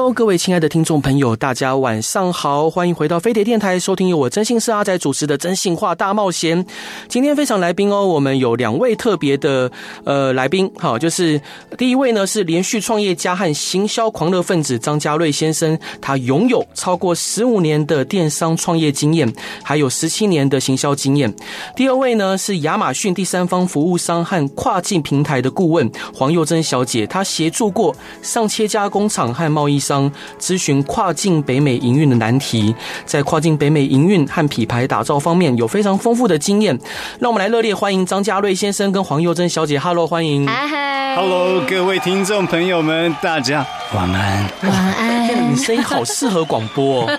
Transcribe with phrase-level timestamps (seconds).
[0.00, 6.64] Hello，各位亲爱的听众朋友，大家晚上好，欢迎回到飞碟电台，收听由我征信社阿仔主持的《征信话大冒险》。
[7.06, 9.70] 今天非常来宾哦，我们有两位特别的
[10.04, 11.38] 呃来宾，好，就是
[11.76, 19.30] 第一位呢是连续创业家和行销狂热分子张家瑞先生，他拥有超过十五年的电商创业经验，
[19.62, 21.30] 还有十七年的行销经验。
[21.76, 29.90] 第二位呢是亚马逊第三方服务商和跨境平台的顾问黄又珍小姐，她协助过上千家工厂和贸易商
[30.38, 32.72] 咨询跨境北美营运的难题，
[33.04, 36.78] 在跨境北美营运和品牌打造方面有非常丰富的经验。
[37.18, 39.78] 让我们来热烈欢迎张家瑞先生跟黄佑珍小姐。
[39.78, 40.46] Hello，欢迎。
[40.46, 44.48] 嗨嗨，Hello，各位听众朋友们，大家晚安。
[44.62, 45.52] 晚安。
[45.52, 47.18] 你声音好适合广播哦，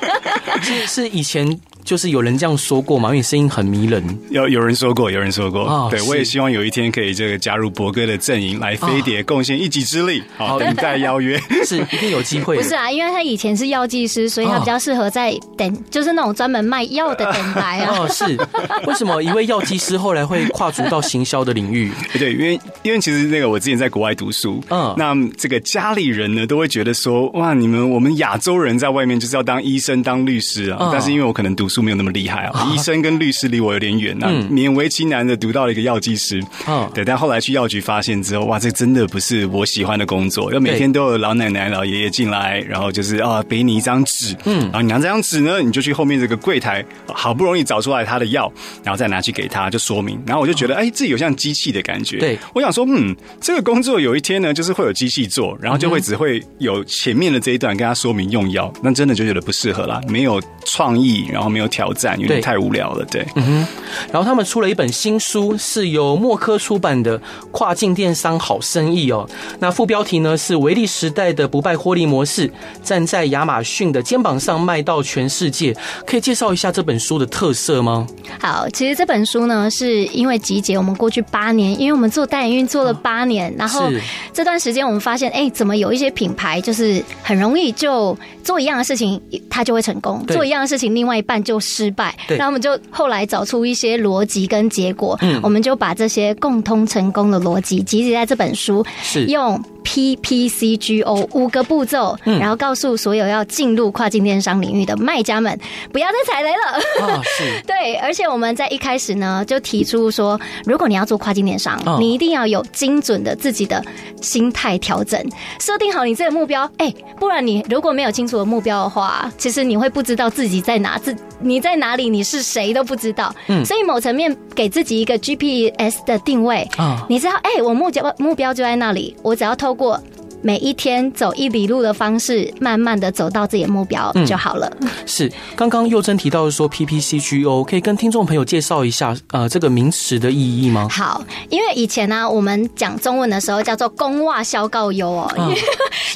[0.62, 1.60] 是是以前。
[1.84, 4.04] 就是有人这样说过嘛，因为你声音很迷人。
[4.30, 5.62] 有有人说过，有人说过。
[5.62, 10.22] 哦、对，我也希望有一天可以这个加入博哥的阵营，来飞碟贡献一己之力。
[10.38, 12.58] 哦、好，等待邀约， 是一定有机会。
[12.58, 17.98] 不是啊，因为他以前是药剂师，所以他比较适合在等，哦、就是那种专门卖药的等待啊。
[17.98, 18.38] 哦，是。
[18.86, 21.92] 为什么一位药剂师后来会跨足到行销的领域？
[22.18, 30.78] 对，因为因为其实那个我之前在国外读书，嗯，那这个家里人呢都会觉得说，哇，你们我们亚洲人在外面就是要当医生、当律师啊。
[30.82, 32.68] 嗯、但是因为我可能读书没有那么厉害啊。
[32.72, 36.44] 医生跟律师离我有点远，那勉为其难的读到了一个药剂师。
[36.68, 40.54] 嗯，对，但后来去药局发现之后，哇，这真的不是我喜欢的工作。
[40.54, 48.52] 要每天都有老奶奶、老爷爷进来，然后就是啊，给你一张纸，嗯，然后你拿这张纸呢，你就去后面这个柜台，好不容易找出来他的药，
[48.84, 50.22] 然后再拿去给他，就说明。
[50.28, 52.18] 然后我就觉得，哎，自己有像机器的感觉。
[52.20, 63.26] 对，我想说，嗯，这个工作有一天呢，就是会有机器做，然后就会只会有前面的这一段跟他说明用药，那真的就觉得不适合啦，没有创意，然后没有挑战，有点太无聊了，对。
[63.36, 63.68] 嗯哼，
[64.12, 67.18] 然后他们出了一本新书，是由默科出版的
[67.52, 69.28] 《跨境电商好生意》哦。
[69.60, 72.52] 那副标题呢是“维利时代的不败获利模式，
[72.84, 75.76] 站在亚马逊的肩膀上卖到全世界”。
[76.06, 78.08] 可以介绍一下这本书的特色吗？
[78.40, 83.90] 好，其实这本书呢，是因为集结我们过去八年，因为我们做代营运做了八年，然后
[84.34, 92.16] 这段时间我们发现，哎，怎么有一些品牌就是很容易就做一样的事情，它就会成功；做一样的事情，另外一半就失败。
[92.38, 99.62] 那我们就后来找出一些逻辑跟结果，嗯，我们就把这些共通成功的逻辑集结在这本书，是用。
[99.84, 105.58] P P C G O 五个步骤，然后告诉所有要进入跨境电商领域的卖家们，
[105.92, 107.08] 不要再踩雷了。
[107.08, 107.62] 啊， 是。
[107.66, 113.84] 对，而且我们在一开始呢，就提出说，如果你要做跨境电商，你一定要有精准的自己的
[114.22, 115.20] 心态调整，
[115.60, 116.70] 设定好你这个目标。
[116.78, 123.34] 哎，不然你如果没有清楚的目标的话，其实你会不知道自己在哪，自你在哪里，你是谁都不知道。
[123.48, 126.68] 嗯，所以某层面给自己一个 G P S 的定位。
[126.78, 130.04] 啊，你知道，哎，我目标目标就在那里，我只要透不过。
[130.44, 134.72] 每一天走一里路的方式，慢慢的走到自己的目标就好了。
[134.82, 140.88] 嗯、是，刚刚佑珍提到说 PPCGO，可以跟听众朋友介绍一下呃这个名词的意义吗？
[140.90, 145.58] 好，因为以前呢、啊，我们讲中文的时候叫做公外消告忧哦，因为、啊、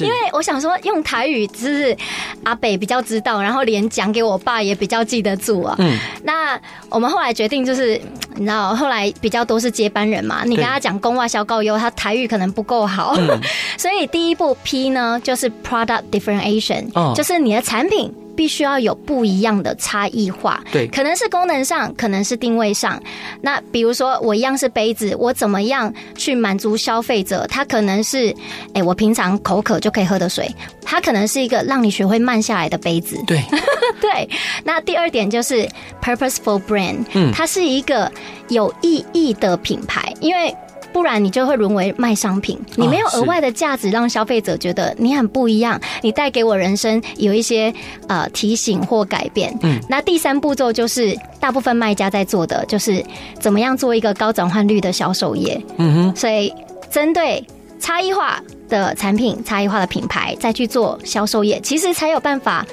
[0.00, 1.96] 因为我想说用台语就是
[2.42, 5.76] 阿北比较知道，然后连讲给我爸也比较记得住啊。
[5.78, 8.00] 嗯，那我们后来决定就是
[8.34, 13.40] 你知道，后来比较多是接班人嘛，你跟他讲公外消告忧，他台语可能不够好，嗯、
[13.78, 14.08] 所以。
[14.16, 17.14] 第一步 P 呢，就是 Product Differentiation，、oh.
[17.14, 20.64] 就是你的产品必须要有不一样的差异化。
[20.72, 22.98] 对，可能是功能上，可能是定位上。
[23.42, 27.46] 那比如说，我一样是杯子，我怎么样去满足消费者？
[27.50, 28.30] 它可能是，
[28.68, 30.50] 哎、欸，我平常口渴就可以喝的水，
[30.80, 33.22] 它可能是一个让你学会慢下来的杯子。
[33.26, 33.44] 对，
[34.00, 34.26] 对。
[34.64, 35.68] 那第二点就是
[36.02, 38.10] Purposeful Brand，嗯，它是一个
[38.48, 40.56] 有意义的品牌，因为。
[40.96, 47.70] 不然你就会沦为卖商品，你没有额外的价值让消费者觉得你很不一样，你带给我人生有一些
[48.08, 49.54] 呃提醒或改变。
[49.60, 53.04] 嗯，那第三步骤就是大部分卖家在做的，就是
[53.38, 55.60] 怎么样做一个高转换率的销售业。
[55.76, 56.50] 嗯哼，所以
[56.90, 57.46] 针对
[57.78, 62.66] 差异化的产品、差异化的品牌再去做销售业，其实才有办法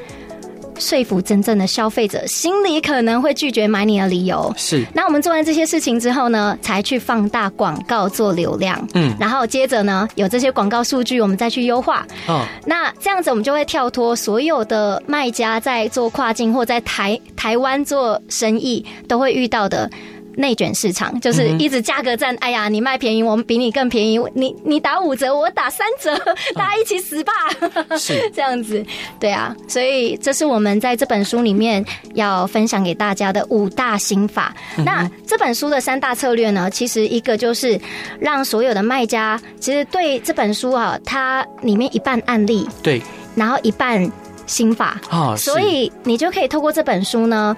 [0.80, 4.54] 说服真正的消费者心里可能会拒绝买你的理由。
[4.58, 4.84] 是。
[4.94, 8.88] 那我们做完这些事情之后呢，才去放大广告做流量。
[8.94, 9.16] 嗯。
[9.20, 12.06] 然后接着呢，有这些广告数据，我们再去优化。
[12.28, 12.46] 哦。
[12.66, 19.90] 那这样子，我们就会跳脱所有的卖家在做跨境或在台台湾做生意都会遇到的。
[20.36, 26.16] 内卷市场就是一直价格战，哎呀，你卖便宜，我们比你更便宜，你你打五折，我打三折，
[26.56, 27.34] 大家一起死吧，
[27.98, 28.32] 是。
[28.34, 28.84] 这样子，
[29.20, 31.86] 对啊，所以这是我们在这本书里面
[32.16, 34.56] 要分享给大家的五大心法。
[34.78, 37.80] 那这本书的三大策略呢，其实一个就是
[38.20, 43.02] 让所有的卖家，其实对这本书啊，它里面一半案例，对，
[43.36, 44.12] 然后一半
[44.48, 45.00] 心法。
[45.10, 47.56] 啊，所以你就可以透过这本书呢。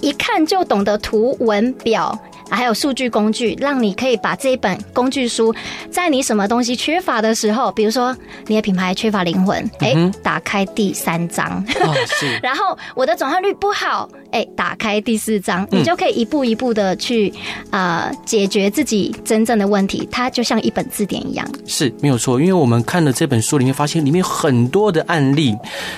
[0.00, 2.18] 一看就懂得图文表。
[2.48, 5.54] 还有数据工具，让你可以把这一本工具书，
[5.90, 8.16] 在你什么东西缺乏的时候，比如说
[8.46, 11.64] 你的品牌缺乏灵魂，哎、嗯，打开第三章。
[12.42, 17.32] 然后我的转换率不好，哎，打开第四章，你就可以一步一步的去
[17.70, 20.08] 啊、呃、解决自己真正的问题。
[20.10, 22.40] 它就像一本字典一样，是没有错。
[22.40, 25.56] 因为我们看了这本书里面，发现里面有很多的案例。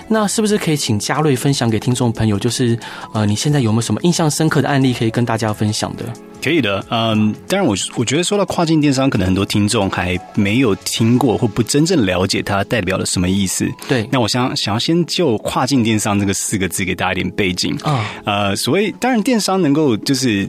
[0.09, 2.39] 那是不是可以请嘉瑞分享给听众朋友？
[2.39, 2.79] 就是
[3.13, 6.05] 呃，你现在有没有什么印象深刻的案例可以跟大家分享的？
[6.43, 13.69] 可以的，嗯，当然我我觉得说到跨境电商，可能很多听众还没有听过或不真正了解它代表了什么意思。
[13.89, 18.05] 对，那我想想要先就跨境电商这个四个字给大家一点背景啊。
[18.25, 20.49] 呃，所谓当然电商能够就是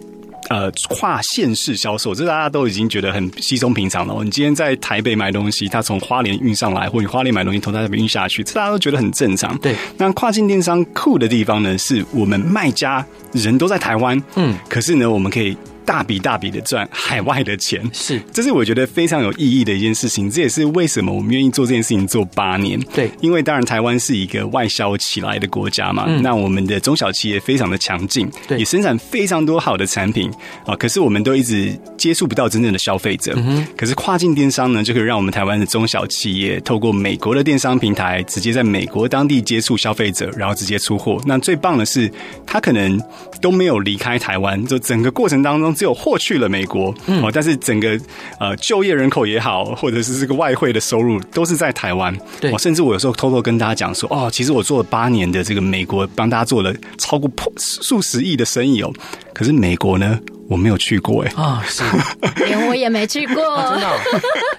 [0.50, 4.24] 呃跨县市销售，这大家都已经觉得很稀松平常了。
[4.24, 9.58] 你今天在台北买东西，他从花莲运上来，或者你花莲买东西从台北运下去，这大家都觉得很正常。
[9.58, 15.58] 对，那跨境电商酷的地方呢，是我们卖家人都在台湾，嗯，可是呢，我们可以。
[15.86, 20.30] 大笔大笔的赚海外的钱，是，这是我觉得非常有意义的一件事情。
[20.30, 22.80] 这也是为什么我们愿意做这件事情做八年。
[22.94, 30.32] 对，因为当然台湾是一个外销起来的国家嘛，嗯、那我们的中小企业非常的强劲，对，也生产非常多好的产品
[30.66, 30.76] 啊。
[30.76, 33.34] 可是我们都一直接触不到真正的消费者。
[33.38, 33.66] 嗯。
[33.76, 41.20] 可是跨境电商呢，就可以让我们台湾的中小企业透过美国的电商平台，直接在美国当地接触消费者，然后直接出货。
[41.26, 42.12] 那最棒的是，
[42.46, 43.02] 他可能
[43.42, 45.71] 都没有离开台湾，就整个过程当中。
[45.74, 48.00] 只有获去了美国，嗯，但是整个
[48.40, 52.16] 呃就业人口也好，或者是这个外汇的收入都是在台湾。
[52.40, 58.94] 对，甚至我有时候偷偷跟大家讲说，哦，其实我做了八年的这个美国，帮大家做了超过破数十亿的生意哦。
[59.34, 60.20] 可是美国呢？
[60.52, 61.82] 我没有去过哎啊，是，
[62.46, 63.36] 连我也没去过，
[63.72, 63.88] 真的，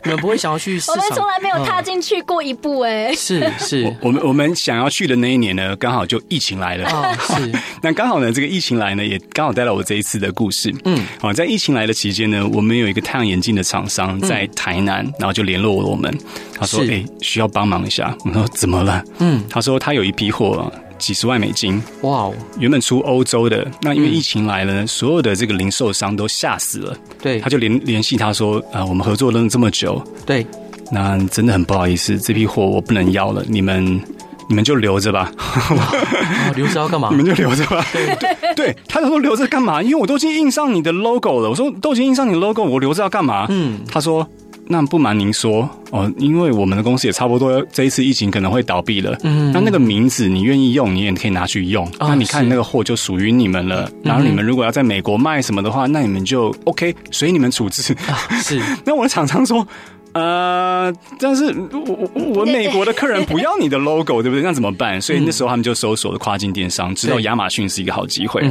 [0.05, 0.81] 你们不会想要去？
[0.89, 6.89] 我们从来没有踏进去过一步哎，是是，我们我们想要去的那一年呢，刚好就疫情来了。
[6.89, 7.53] 啊，是，
[7.83, 16.11] 那刚好呢，这个疫情来呢，也刚好带来我这一次的故事，嗯，好，在疫情来的期间呢，我们有一个太阳眼镜的厂商在台南，然后就联络我们，
[16.59, 19.05] 他说，哎，需要帮忙一下，我说怎么了？
[19.19, 20.73] 嗯，他说他有一批货。
[21.03, 22.35] 几十万美金，哇哦！
[22.61, 26.97] 原本出欧洲的，那因为疫情来了，所有的这个零售商都吓死了。
[27.21, 30.47] 对，他就联联系他说：“啊，我们合作了这么久，对，
[30.93, 34.01] 那真的很不好意思，这批货我不能要了，你们
[34.49, 35.33] 你们就留着吧。
[36.55, 37.09] 留着要干嘛？
[37.11, 37.85] 你们就留着吧。
[37.93, 39.83] 对对，对，他说留着干嘛？
[39.83, 41.51] 因为我都已经印上你的 logo 了。
[41.51, 43.47] 我说都已经印上你的 logo，我留着要干嘛？
[43.49, 44.25] 嗯，他说。
[44.67, 49.17] 那不瞒您说哦，因为我们的公司也差不多这一次疫情可能会倒闭了。
[49.23, 51.85] 嗯，那那个名字你愿意用，你也可以拿去用。
[51.99, 53.91] 哦、那你看那个货就属于你们了。
[54.03, 57.93] 然后你们如果要在美国卖什么的话，那你们就 OK，随你们处置。
[58.09, 58.61] 啊、是。
[58.85, 59.67] 那我常常说。
[60.13, 64.43] 呃，但是我我我美国的客人不要你的 logo，对不对？
[64.43, 65.01] 那怎么办？
[65.01, 68.43] 所以那时候他们就搜索了跨境电商，知道亚马逊是一个好机会。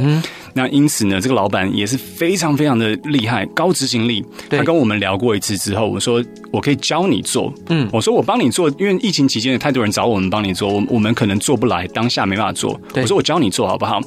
[0.54, 4.24] 那因此呢，这个老板也是非常非常的厉害，高执行力。
[4.50, 7.52] 他跟我们聊过一次之后，我说我可以教你做。
[7.68, 12.80] 嗯，我说我帮你做，因为疫情期间有太多人找我们帮你做，我我们可能做不来，当下没办法做。
[12.94, 14.00] 我说我教你做好不好？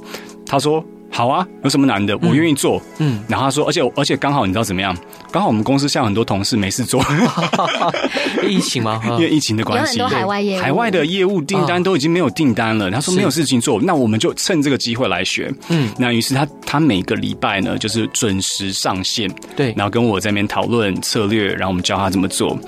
[0.45, 0.83] 他说。
[1.15, 2.17] 好啊，有什么难的？
[2.17, 2.81] 我愿意做。
[2.97, 4.93] 嗯，然后他说，而且而且刚好你知道怎么样？
[5.31, 7.01] 刚好我们公司像很多同事没事做，
[8.45, 9.01] 疫情吗？
[9.11, 12.91] 因为疫情的关系，有海外业务，海外的业务订单都已经没有订单了。
[12.91, 15.49] 他说没有事情做，那我们就趁这个机会来学。
[15.69, 22.59] 嗯，那于是他他每个礼拜呢，就是准时上线，对，然后跟我在那边讨论策略，然后我们教他怎么做。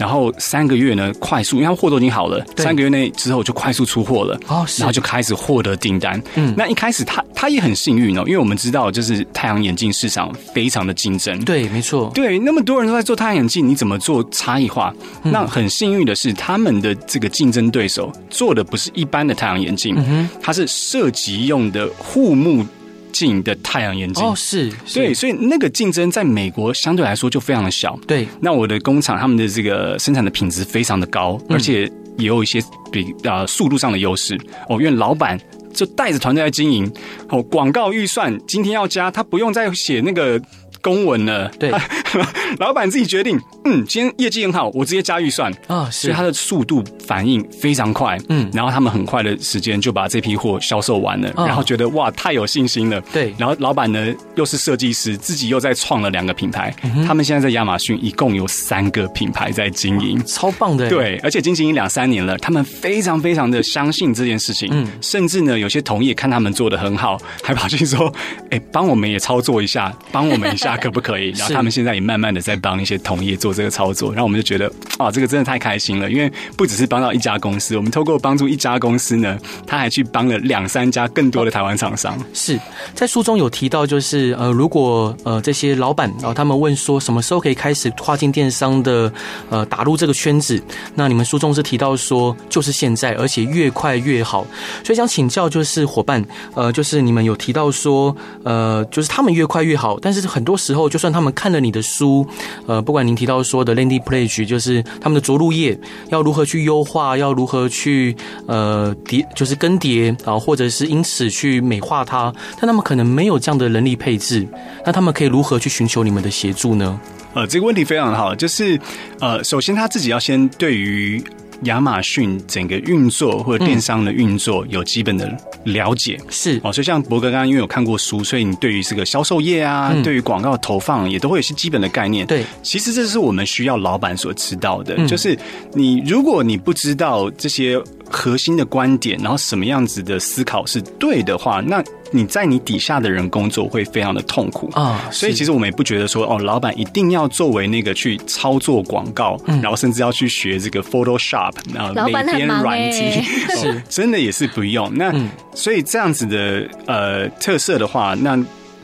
[0.00, 4.34] 然后三个月呢，快速，因为他货都已经好了，三个月内之后就快速出货了。
[4.48, 6.20] 哦，然后就开始获得订单。
[6.36, 11.38] 嗯，那一开始他他也很幸运哦，因为我们知道，就是太阳眼镜市场非常的竞争。
[11.44, 12.10] 对，没错。
[12.14, 14.90] 对，那么多人都在做太阳眼镜，你怎么做差异化？
[15.22, 19.94] 嗯、那很幸运的是，他们的这个竞争对手做的不是一般的太阳眼镜，
[20.40, 22.64] 它是射击用的护目
[23.12, 27.98] 镜的太阳眼镜哦，是，对，所以那个竞争在美国相对来说就非常的小。
[28.06, 34.38] 对，那我的工厂他们的这个生产的品质非常的高，而且也有一些比啊速度上的优势
[34.68, 35.38] 哦，因为老板
[35.72, 36.90] 就带着团队来经营。
[37.28, 40.40] 哦，广告预算今天要加，他不用再写那个。
[40.82, 41.70] 公文了，对，
[42.58, 45.52] 老板自己决定，嗯，今天业绩很好，我直接加预算。
[45.66, 56.74] 啊，所以他的速度反应非常快，嗯，然后他们很快的时间就把这批货销售完了，然后觉得哇，太有信心了，对，然后老板呢又是设计师，自己又在创了两个品牌，
[57.06, 68.12] 他们现在在亚马逊一共有三个品牌在经营，超棒的，对，而且已经经营两三年了，他们非常非常的相信这件事情，嗯，甚至呢有些同业看他们做的很好，还跑去说，
[68.50, 70.69] 哎，帮我们也操作一下，帮我们一下。
[70.70, 71.30] 那可不可以？
[71.30, 79.36] 然后他们现在也慢慢的在帮一些同业做这个操作，然后我们就觉得啊，这个真的太开心了，因为不只是帮到一家公司，我们透过帮助一家公司呢，
[79.66, 82.16] 他还去帮了两三家更多的台湾厂商。
[82.32, 82.56] 是
[82.94, 89.12] 在书中有提到，就是呃，如果呃这些老板然后，他们问说什么时候可以开始跨境电商的
[89.48, 90.62] 呃打入这个圈子，
[90.94, 94.46] 那你们书中是提到说就是现在，而且越快越好。
[94.84, 96.24] 所以想请教就是伙伴，
[96.54, 100.59] 呃，就是你们有提到说呃，就是他们越快越好，但是很多。
[100.60, 102.26] 时候，就算他们看了你的书，
[102.66, 105.78] 呃，不管您提到说的 landing page，就是他们的着陆页
[106.10, 108.14] 要如何去优化，要如何去
[108.46, 114.46] 呃叠，就是更迭啊，或者是因此去美化它，但他们可能没有这样的人力配置，
[114.84, 117.00] 那他们可以如何去寻求你们的协助呢？
[117.34, 118.78] 呃，这个问题非常好，就是
[119.20, 121.22] 呃，首先他自己要先对于。
[121.64, 132.26] 亚马逊整个运作或者电商的运作有基本的了解，嗯、是哦，所以像博哥刚刚因为有看过书，所以你对于这个销售业啊，嗯、对于广告投放也都会有些基本的概念。
[132.26, 135.38] 对，其实这是我们需要老板所知道的，嗯、就是
[135.74, 137.80] 你如果你不知道这些。
[138.10, 145.08] 核心的观点，然后什么样子的思考是对的话，那你在你底下的人工作会非常的痛苦啊。
[145.12, 153.22] 所以其实我们也不觉得说哦，老板一定要作为那个去操作广告，嗯、然后甚至要去学这个 Photoshop，然后美编软体，
[153.56, 154.90] 是 真的也是不用。
[154.94, 158.36] 那、嗯、所以这样子的呃特色的话，那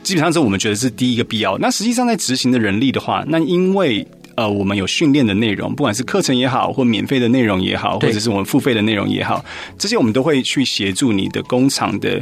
[0.03, 1.57] 基本上是我们觉得是第一个必要。
[1.57, 4.07] 那实际上在执行的人力的话，那因为。
[4.37, 9.43] 呃，我们有训练的内容，不管是课程也好，或免费的内容也好，或者是我们付费的内容也好，
[9.79, 12.21] 这些我们都会去协助你的工厂的。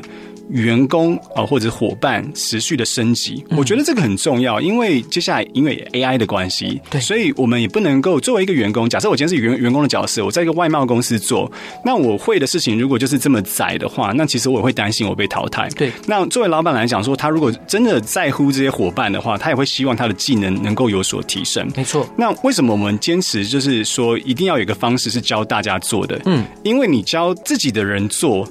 [0.49, 8.87] 员工啊，或者伙伴持续的升级，我觉得这个很重要，因为接下来因为 AI 的关系，对，所以我们也不能够作为一个员工。
[8.87, 11.51] 假设我今天是员员工的角色，我在一个外贸公司做，
[11.83, 15.67] 那我会的事情如果就是这么窄的话，那其实我也会担心我被淘汰。
[15.69, 21.67] 对，那作为老板来讲，说他如果真的在乎这些伙伴的话，他也会希望他的技能能够有所提升。
[21.75, 22.07] 没错。
[22.17, 26.21] 那为什么我们坚持就是说一定要有一个方式是教大家做的？
[26.25, 28.47] 嗯，因为你教自己的人做。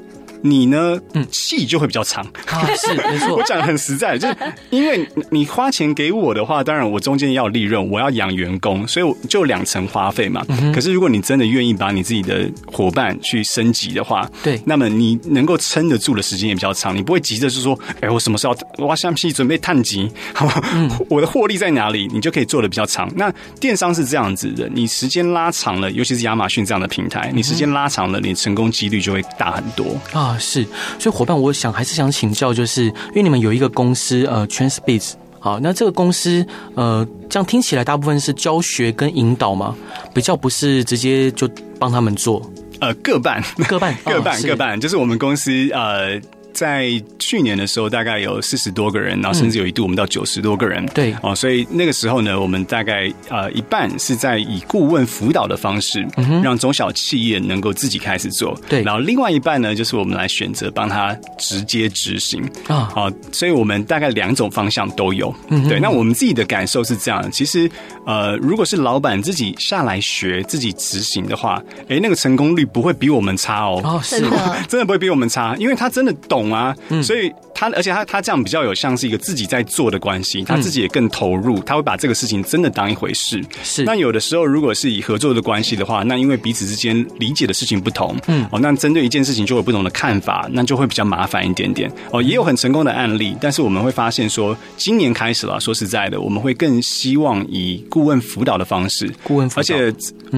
[0.47, 1.01] 你呢？
[1.15, 2.23] 嗯，气就会比较长。
[2.47, 3.35] 啊，是没错。
[3.41, 4.37] 我讲的很实在，就是
[4.69, 10.45] 因为你花钱给我的话，当然我中间要利润，我要养员工，所以我就两层花费嘛。
[10.49, 16.95] 嗯、可是如果你真的愿意把你自己的伙伴去升级的话，对，那么你能够撑得住的时间也比较长。
[16.95, 20.11] 你不会急着是说，哎，我什么时候挖橡皮准备探级？
[20.35, 22.07] 好吧，嗯、 我的获利在哪里？
[22.13, 23.11] 你就可以做的比较长。
[23.17, 30.34] 那电商是这样子的，你时间拉长了，尤其是亚马逊这样的平台，你时间拉长了，你成功几率就会大很多啊。
[30.39, 30.65] 是，
[30.99, 39.75] 所以伙伴，我想还是想请教，就是因为你们有一个公司，呃，Transbiz，好，那这个公司，呃，这样听起来大部分是教学跟引导嘛？
[40.13, 41.49] 比较不是直接就
[41.79, 42.41] 帮他们做，
[42.81, 46.21] 呃，各半，各半， 各半，各半，就是我们公司，呃。
[46.55, 50.83] 在去年的时候，大概有四十多个人，然后甚至有一度我们到九十多个人。
[50.85, 56.07] 嗯、对哦，所以那个时候呢，我们大概呃一半是在以顾问辅导的方式，
[56.43, 58.57] 让中小企业能够自己开始做。
[58.69, 62.89] 对，然后另外一半呢，就是我们来选择帮他直接执行啊。
[62.95, 65.35] 好，所以我们大概两种方向都有。
[65.49, 65.81] 嗯，对。
[65.81, 67.69] 那我们自己的感受是这样，其实
[68.07, 73.81] 呃，如果是老板自己下来学、自己执行的话，哎，那个成功率不会比我们差哦。
[73.83, 74.31] 哦，是的，
[74.69, 76.44] 真的不会比我们差，因为他真的懂。
[76.45, 83.43] 懂啊，所以他而且他他这样比较有像是一个自己在做的关系，他自己也更投入，他会把这个事情真的当一回事。
[83.63, 91.91] 是，那有的时候如果是以合作的关系的话，那因为彼此之间理解的事情不同，嗯，哦，那针对一件事情就有不同的看法，那就会比较麻烦一点点。
[92.11, 99.95] 哦，也有很成功的案例，但是我们会发现说，今年开始了，说实在的，我们会更希望以顾问辅导的方式，顾问辅导，而且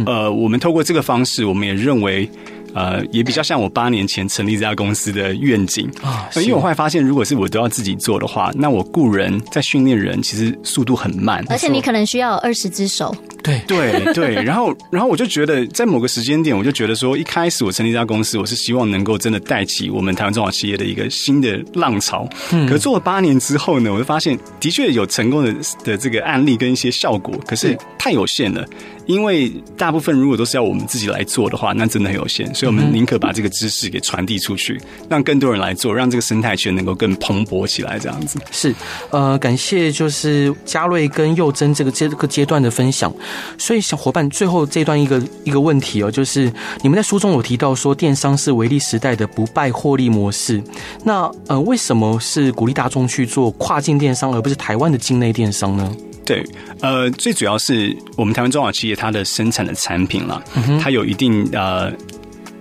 [0.07, 2.29] 呃，我们透过这个方式，我们也认为。
[2.77, 13.17] 呃，也比较像我八年前成立这家公司的愿景啊，因为我后来发现，如果是我都要自己做的话，那我雇人在训练人，其实速度很慢，而且你可能需要二十只手。
[13.43, 22.29] 对对对，然后然后我就觉得，在某个时间点，我就觉得说，一开始我成立这家公司，我是希望能够真的带起我们台湾中小企业的一个新的浪潮。
[22.53, 25.55] 嗯，可是做了八年之后呢，我就发现，的确有成功的
[25.85, 28.65] 的这个案例跟一些效果，可是太有限了。
[29.07, 38.01] 因为大部分如果都是要我们自己来做的话，那真的很有限，所以我们宁可把这个知识给传递出去，让更多人来做，让这个生态圈能够更蓬勃起来。
[38.01, 38.75] 这样子是
[39.11, 43.13] 呃，感谢就是嘉瑞跟佑珍这个这个阶段的分享。
[43.57, 50.61] 所以小伙伴最后这段一个一个问题哦，就是你们在书中有提到说电商是维利时代的不败获利模式，
[51.05, 55.95] 那呃为什么是鼓励大众去做跨境电商，而不是台湾的境内电商呢？
[56.27, 56.45] 对，
[56.83, 60.43] 呃，最主要是我们台湾中小企业它的生产的产品了，
[60.81, 61.91] 它有一定呃。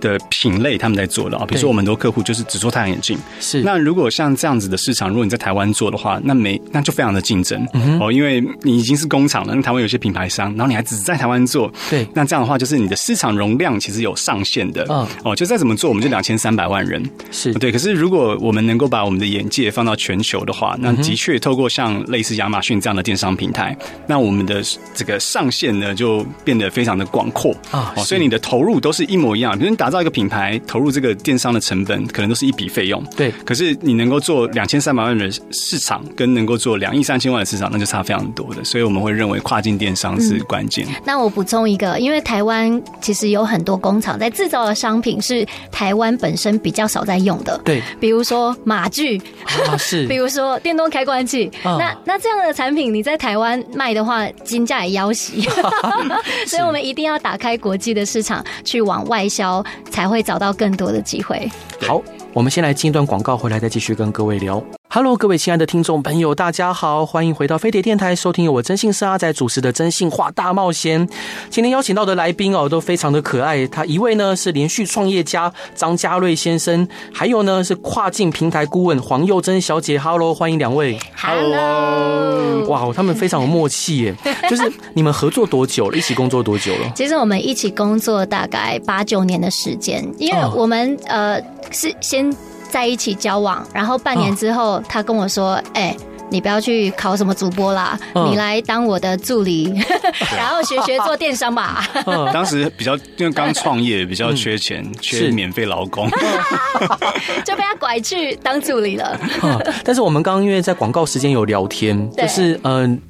[0.00, 3.62] 的品类他们在做的啊，比如说我们很多客户就是只做太阳眼镜，是。
[3.62, 7.62] 那如果像这样子的市场，如果你在台湾做的话，那没那就非常的竞争
[8.00, 9.54] 哦，嗯、因为你已经是工厂了。
[9.54, 12.06] 那台湾有些品牌商，然后你还只在台湾做，对。
[12.14, 17.72] 那这样的话，就是你的市场容量其实有上限的，嗯，哦，就再怎么做，我们就两千三百万人，是对。
[17.72, 23.76] 可是如果我们能够把我们的眼界放到全球的话，那的确透过像类似亚马逊这样的电商平台，
[24.06, 24.62] 那我们的
[24.94, 27.92] 这个上限呢就变得非常的广阔啊。
[27.96, 30.60] 哦，所以你的投入都是一模一样，比如你打造一个品牌。
[30.66, 33.32] 投入这个电商的成本可能都是一笔费用，对。
[33.44, 38.64] 可是你能够做两千三百万的市场，跟能够做两亿三千万的市场，那就差非常多的。
[38.64, 40.86] 所以我们会认为跨境电商是关键。
[40.88, 40.94] 嗯。
[41.04, 47.82] 那我补充一个，因为台湾其实有很多工厂在制造的商品是台湾本身比较少在用的，对。
[48.00, 49.20] 比如说马具，
[49.68, 50.06] 啊、 是。
[50.06, 55.32] 比如说电动开关器，啊、那那这样的产品你在台湾卖的话，金价也要死。
[56.46, 61.50] 所以我们一定要打开国际的市场，去往外销，才会找到更多的机会。
[61.80, 62.00] 好，
[62.32, 64.62] 我们先来进一段广告，回来再继续跟各位聊。
[64.96, 71.06] Hello，各位亲爱的听众朋友，大家好，欢迎回到飞碟电台，收听由我征信社阿仔主持的《真性话大冒险》。
[71.50, 73.66] 今天邀请到的来宾哦，都非常的可爱。
[73.66, 79.98] 他一位呢是连续创业家张嘉瑞先生，还有呢是跨境平台顾问黄佑珍小姐。
[79.98, 80.98] Hello，欢迎两位。
[81.14, 84.14] Hello，哇，他们非常有默契耶。
[84.48, 84.62] 就是
[84.94, 85.98] 你们合作多久了？
[85.98, 86.90] 一起工作多久了？
[86.96, 92.34] 其实我们一起工作大概八九年的时间，因为我们、哦、呃是先。
[92.70, 95.96] 在一起交往，然后半年之后，他跟我说：“哎、欸，
[96.30, 99.72] 你不要去考什么主播啦，嗯、你来当我的助理，
[100.36, 101.86] 然后学学做电商吧。
[102.06, 106.08] 嗯”当时比较因为刚创业，比较缺钱，嗯、缺免费劳工，
[107.44, 109.18] 就被他拐去当助理了。
[109.42, 113.00] 嗯、但是我们刚刚因为在广告时间有聊天，就是嗯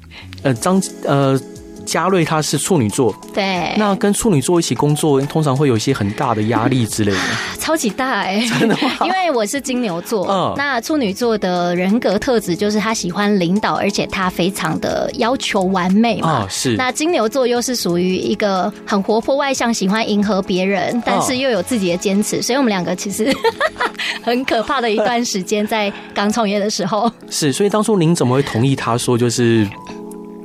[0.43, 1.39] 呃张呃。
[1.87, 7.17] 呃嘉瑞他是处女座，对，那跟处女座一起工作，通常会有一些很大的压力之类的，
[7.59, 8.91] 超级大哎、欸，真的吗？
[9.07, 16.75] 因为我是金牛座，嗯，那处女座的人格特质就是他喜欢领导，而且他非常的要求完美嘛，哦、是。
[16.75, 23.33] 那金牛座又是属于一个很活泼外向，喜欢迎合别人，但是又有自己的坚持，所以我们两个其实
[24.21, 27.09] 很可怕的一段时间，在刚创业的时候。
[27.29, 29.65] 是，所以当初您怎么会同意他说就是？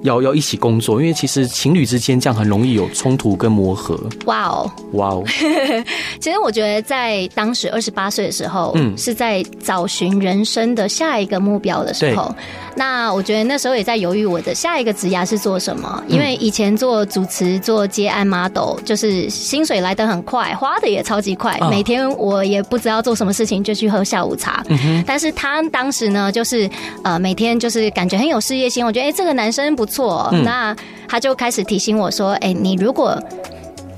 [0.03, 3.99] 要要一起工作，因为其实情侣之间这样很容易有冲突跟磨合。
[4.27, 5.25] 哇哦，哇哦！
[6.21, 12.35] 其实我觉得在当时二十八岁的时候，嗯，是在找寻人生的下一个目标的时候。
[12.75, 21.59] 那我觉得那时候也在犹豫我的下一个职涯是做什么，因为以前做主持、做接案 model，就是薪水来得很快，花的也超级快。
[21.71, 24.65] 每天我也不知道做什么事情，就去喝下午茶。
[25.07, 26.69] 但是他当时呢，就是
[27.05, 30.31] 呃每天就是感觉很有事业心，我觉得哎这个男生不错。
[30.45, 30.75] 那
[31.07, 33.21] 他就开始提醒我说：“哎，你如果……”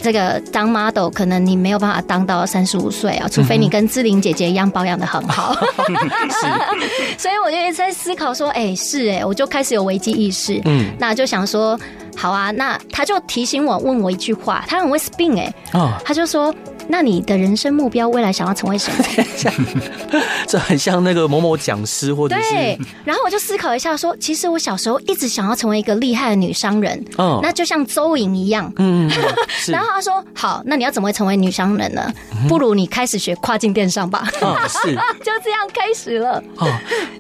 [0.05, 5.55] 这个当 model 可能你没有办法当到三十五岁啊，除非你跟志玲姐姐一样保养的很好。
[6.29, 10.61] 是，所以我就一直在思考说，哎，是哎，我就开始有危机意识。
[10.67, 11.81] 嗯，那就想说，
[12.15, 16.55] 好啊，那他就提醒我，问我一句话，他很会 spin 哎，哦，他就说。
[16.89, 19.05] 那你的人生目标未来想要成为什么？
[20.47, 22.79] 这很像那个某某讲师，或者是对。
[23.05, 29.11] 然后我就思考一下，说，其实我小时候一直想要成为一个厉害的女商人，哦，那就像周莹一样，嗯。
[29.69, 32.13] 然后他说：“好，那你要怎么会成为女商人呢？
[32.49, 34.95] 不如你开始学跨境电商吧。”哦，是，
[35.25, 36.43] 就这样开始了。
[36.57, 36.69] 哦，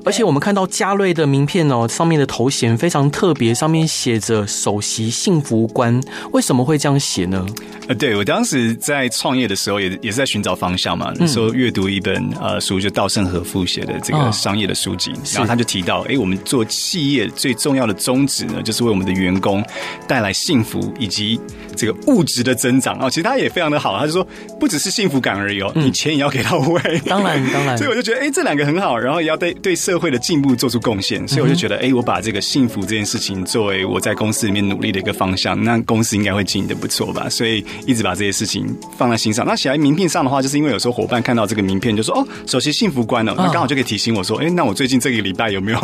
[0.04, 5.98] 而且我们看到嘉瑞的名片哦，上面的头衔非常特别，上面写着“首席幸福官”，
[6.32, 7.46] 为什么会这样写呢？
[7.88, 11.12] 呃，对我当时在创业的时候也也是在寻找方向嘛。
[11.16, 19.64] 那时候阅读一本呃书，就稻盛和夫写的这个商业的书籍，然后他就提到，哎，我们做企业最重要的宗旨呢，就是为我们的员工
[20.06, 21.40] 带来幸福以及
[21.76, 23.08] 这个物质的增长哦。
[23.08, 24.26] 其实他也非常的好，他就说
[24.60, 27.00] 不只是幸福感而已哦，你钱也要给到位。
[27.06, 27.76] 当然， 当然。
[27.76, 31.26] 所以我就觉得，哎，这两个很好，然后也要对对社会的进步做出贡献。
[31.26, 37.28] 所以我就觉得，哎，我把这个幸福这件事情作为我在公司里面努力的一个方向，那公司应该会经营的不错吧。
[37.28, 37.64] 所以。
[37.86, 39.43] 一直把这些事情放在心上。
[39.46, 45.78] 那写在名片上的话，就是因为有时候伙伴看到这个名片，就说：“哦，首席幸福官哦，那刚好就可以提醒我说，哎，那我最近这个礼拜有没有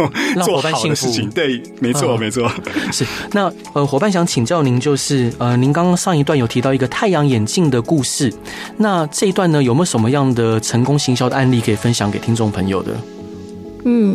[0.44, 1.29] 做好的事情？
[1.31, 2.51] 对，没错，没错。
[2.92, 8.33] 是那呃，伙伴想请教您，就是呃，您刚刚上一段有提到一个太阳眼镜的故事，
[8.77, 12.92] 那这一段呢，有没有什么样的成功行销的案例可以分享给听众朋友的？
[13.87, 14.14] 嗯，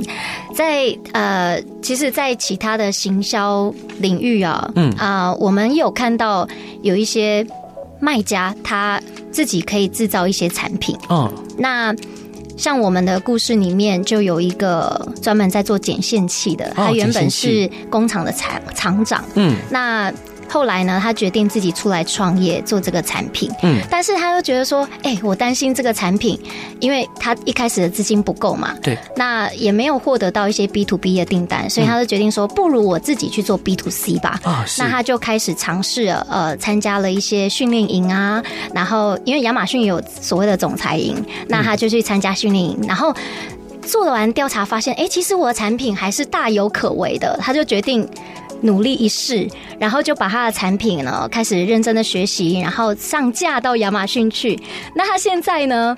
[0.53, 6.47] 在呃，其实，在其他的行销领域啊，嗯啊、呃，我们有看到
[6.83, 7.43] 有一些
[8.05, 10.95] 卖家他自己可以制造一些产品。
[11.09, 11.93] 哦，那
[12.55, 19.25] 像我们的故事里面就有一个专门在做剪线器的，他原本是工厂的厂厂长。
[19.33, 20.13] 嗯，那。
[20.47, 23.51] 后来呢，他决定自己出来创业做这个产品。
[23.63, 26.39] 嗯，但是他又觉得说，哎、欸，我担心这个产品，
[26.79, 28.73] 因为他一开始的资金不够嘛。
[28.81, 28.97] 对。
[29.15, 34.39] 那也没有获得到一些 B to B 的订单，所以他就决定说，不如我自己去做 B to C 吧。
[34.77, 38.41] 那他就开始尝试了，呃，参加了一些训练营啊。
[38.73, 41.15] 然后，因为亚马逊有所谓的总裁营，
[41.47, 42.77] 那他就去参加训练营。
[42.87, 43.13] 然后
[43.81, 47.37] 做完调查，发现，哎、欸，其实我的产品还是大有可为的。
[47.41, 48.07] 他就决定。
[48.65, 49.47] 努力一试，
[49.79, 54.59] 然后就把他的产品呢开始认真的学习，然后上架到亚马逊去。
[54.95, 55.97] 那他现在呢，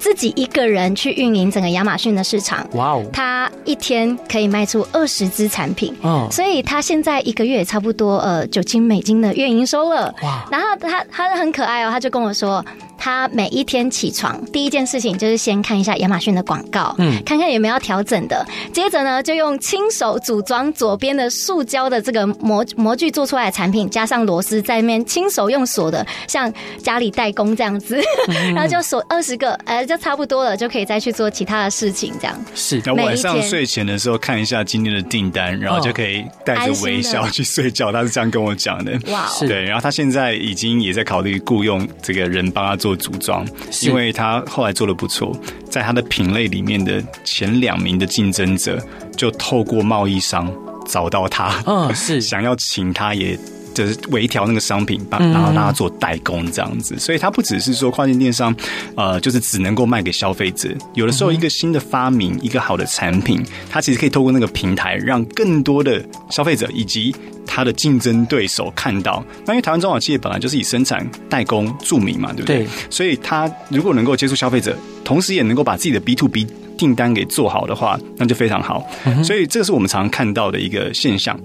[0.00, 2.66] 自己一个人去运营整个亚马逊的市场。
[2.72, 3.04] 哇哦！
[3.12, 5.94] 他一天可以卖出二十支产品。
[6.02, 10.12] 哦，所以他现在一个月也差不多呃九千美金的月营收了。
[10.22, 10.48] 哇！
[10.50, 12.64] 然后他他很可爱哦，他就跟我说。
[13.02, 18.46] 他每一天起床第一件事情就是先看一下亚马逊的广告，嗯，看看有没有要调整的。
[18.74, 32.44] 接着呢，就用亲手组装左边的塑胶的这个模模具做出来的产品，加上螺丝在那边亲手用锁的，像家里代工这样子，嗯、 然后就锁二十个，哎，就差不多了，就可以再去做其他的事情，这样。
[32.54, 37.90] 是，那晚上睡前的时候看一下今天的订单，然后就可以带着微笑去睡觉。
[37.90, 38.96] 他是这样跟我讲的。
[39.08, 39.64] 哇，是对。
[39.64, 42.96] 然后他现在已经也在考虑雇佣这个人帮他做。
[43.00, 43.46] 组装，
[43.80, 45.34] 因为他后来做的不错，
[45.70, 48.78] 在他的品类里面的前两名的竞争者，
[49.16, 50.52] 就透过贸易商
[50.86, 53.38] 找到他，嗯，是 想要请他也
[53.74, 58.54] 就是微调那个商品，帮然后让他做代工这样子，所以它不只是说跨境电商，
[58.96, 67.14] 呃，就是只能够卖给消费者，有的时候一个新的发明，一个好的产品，它其实可以透过那个平台，让更多的消费者以及。
[67.52, 72.58] 它的竞争对手看到，那因为台湾中小企业本来就是以生产代工著名嘛，对不对？
[72.58, 72.66] 对。
[72.88, 76.46] 所以它如果能够接触消费者，同时也能够把自己的 B to B
[76.78, 78.86] 订单给做好的话，那就非常好。
[79.04, 81.36] 嗯、所以这个是我们常常看到的一个现象。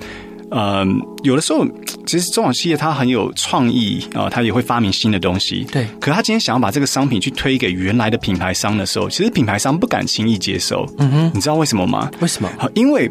[0.51, 0.85] 呃，
[1.23, 1.65] 有的时候
[2.05, 5.65] 其实中小企业它很有创意啊，它也会发明新的东西。
[5.71, 5.87] 对。
[5.99, 10.85] 可是他今天想要把这个商品去推给原来的品牌商的时候，其实品牌商不敢轻易接受。
[10.99, 11.31] 嗯哼。
[11.33, 12.09] 你知道为什么吗？
[12.19, 12.49] 为什么？
[12.73, 13.09] 因为。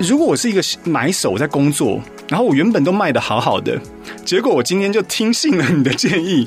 [0.00, 3.76] 如果我是一个买手在工作，然后我原本都卖的好好的。
[4.24, 6.46] 结果我今天就听信了你的建议，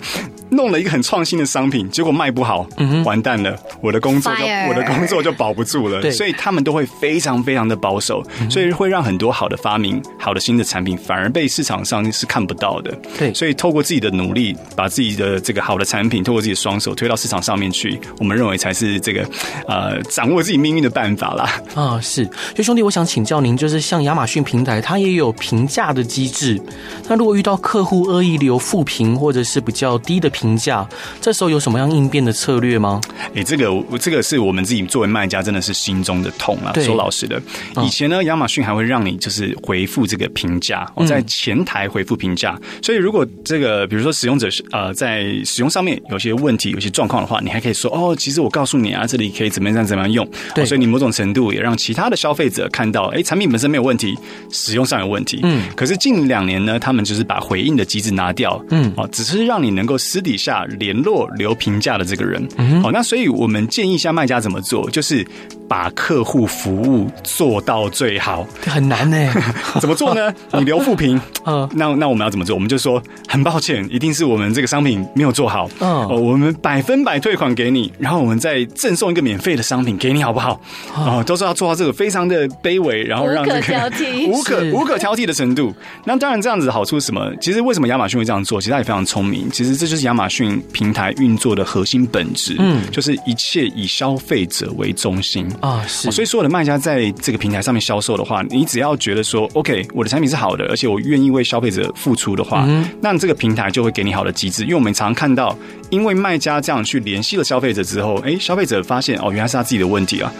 [0.49, 6.11] 弄了一个很创新的商品，结果卖不好，嗯，完蛋了，我的工作就我的工作就保不住了。
[6.11, 12.91] 所以他们都会非常非常的保守，所以会让很多好的发明、好的新的产品反而被市场上是看不到的。
[13.17, 19.27] 对，所以透过自己的努力，把自己的这个好的产品，透过自己的双手推到市场上面去，我们认为才是这个
[19.67, 21.61] 呃掌握自己命运的办法啦。
[21.75, 26.61] 啊，是，所以兄弟，我想请教您，就是像亚马逊平台，它也有评价的机制，
[27.07, 30.87] 那如果遇到客户恶意留负评或者是比较低的评价，
[31.19, 32.99] 这时候有什么样应变的策略吗？
[33.19, 36.73] 哎、欸，这个这个是我们自己作为卖家真的是心中的痛啊。
[36.81, 37.41] 说老实的，
[37.83, 42.59] 以前呢，亚马逊还会让你就是回复这个评价，我在前台回复评价。
[42.81, 50.27] 所以如果这个比如说使用者呃在使用上面有些问题、有些状况的话，你还可以说哦，其实我告诉你啊，这里可以怎么样怎么样用。
[50.55, 54.17] 对，所以你某种程度也让其他的消费者看到，哎、欸，产品本身没有问题，
[54.51, 55.39] 使用上有问题。
[55.43, 65.25] 嗯，可是近两年呢，他们就是把回应的机制拿掉，嗯，哦，只是让你能够私底下联络留评价的这个人，嗯，好，那所以我们建议一下卖家怎么做，就是。
[65.71, 69.33] 把客户服务做到最好，很难呢。
[69.79, 70.29] 怎么做呢？
[70.51, 72.53] 你留负评，嗯，那那我们要怎么做？
[72.53, 80.59] 我们就说很抱歉，一定是我们这个商品没有做好，嗯，哦我们百分百退款给你，然后我们再赠送一个免费的商品给你，好不好？
[80.93, 83.91] 哦，都是要做到这个非常的卑微，然后让这个
[84.27, 85.73] 无可 无可挑剔的程度。
[86.03, 87.30] 那当然，这样子的好处是什么？
[87.39, 88.59] 其实为什么亚马逊会这样做？
[88.59, 89.49] 其实他也非常聪明。
[89.51, 95.47] 其实这就是亚马逊平台运作的核心本质，嗯，就是一切以消费者为中心。
[95.61, 104.63] 啊，是，所以所有的卖家在这个平台上面销售的话，你只要觉得说，OK，我的产品是好的，而且我愿意为消费者付出的话，嗯、那这个平台就会给你好的机制。
[104.63, 105.57] 因为我们常常看到，
[105.89, 110.31] 因为卖家这样去联系了消费者之后，哎，消费者发现哦，原来是他自己的问题啊，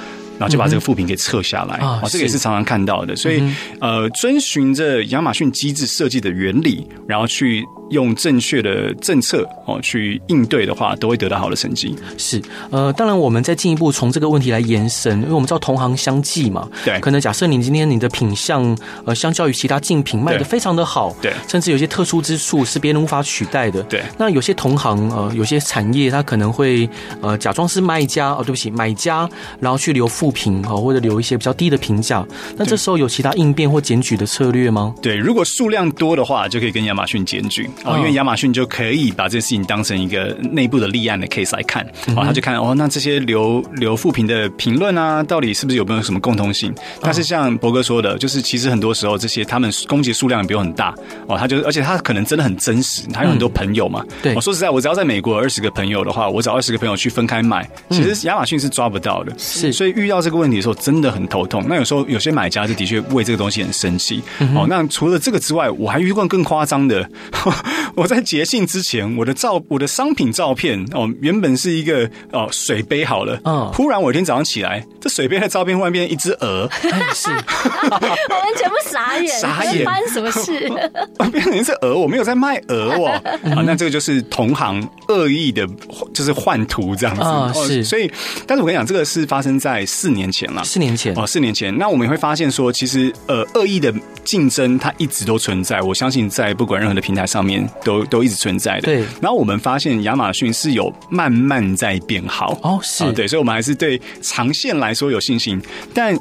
[0.42, 3.16] 然后就把这个负评给撤下来啊，这个也是常常看到的。
[3.16, 3.44] 所以，
[3.80, 7.64] 呃，遵循着亚马逊机制设计的原理，然后去。
[7.92, 11.94] 用正确的政策哦去应对的话，都会得到好的成绩。
[12.18, 18.64] 是，呃，当然我们再进一步从这个问题来延伸，因为我们知道同行相忌嘛，对，可能假设你今天你的品相
[19.04, 24.02] 呃，相较于其他竞品卖的非常的好，对，甚至有些特殊之处是别人无法取代的，对。
[24.18, 26.90] 那有些同行呃，有些产业它可能会
[27.22, 32.26] 呃假装是卖家哦，对不起，买家，然后去留负评哦，或者留一些比较低的评价。
[32.58, 34.94] 那这时候有其他应变或检举的策略吗？
[35.02, 46.74] 对，如果数量多的话，就可以跟亚马逊检举哦，因为亚马逊就可以把这件事情当成一个内部的立案的 case 来看，然哦，他就看哦，那这些留留负评的评论啊，到底是不是有没有什么共通性？
[47.02, 50.94] 但是像博哥说的，就是其实很多时候这些他们攻击数量也不用很大
[51.28, 54.06] 哦，他就而且他可能真的很真实，他有很多朋友嘛。
[54.22, 59.34] 对，我说实在，我只要在美国二十个朋友的话，我找二十个朋友去分开买，其实亚马逊是抓不到的。
[59.38, 61.64] 是，所以遇到这个问题的时候，真的很头痛。
[61.68, 64.22] 那有时候有些买家就的确为这个东西很生气。
[64.56, 67.10] 哦，那除了这个之外，我还遇过更夸张的。
[67.96, 76.70] 我在节庆之前，我的照我的商品照片哦，原本是一个哦水杯好了，嗯，忽然我一天早上起来，这水杯的照片忽然变成一只鹅，
[77.14, 77.30] 是，
[77.92, 80.72] 我们全部傻眼，傻眼，发生什么事？
[81.32, 83.08] 变成一只鹅，我没有在卖鹅哦，
[83.56, 85.68] 啊，那这个就是同行恶意的，
[86.14, 88.10] 就是换图这样子，哦，是，所以，
[88.48, 91.14] 但是我跟你讲，这个是发生在四年前了，四年前。
[91.16, 98.82] 哦，四年前，那我们也会发现说，其实呃，恶意的竞争它一直都存在，我相信在不管任何的平台上面都都一直存在的。
[98.82, 102.58] 对，然后我们发现亚马逊是有慢慢在变好。
[102.64, 105.62] 哦，是、啊、对，所以我们还是对长线来说有信心，
[105.94, 106.18] 但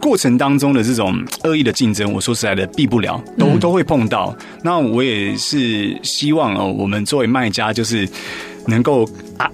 [0.00, 4.32] 过程当中的这种恶意的竞争，我说实在的避不了，都都会碰到。
[4.38, 8.08] 嗯、那我也是希望哦，我们作为卖家就是
[8.68, 9.04] 能够
[9.36, 9.50] 啊。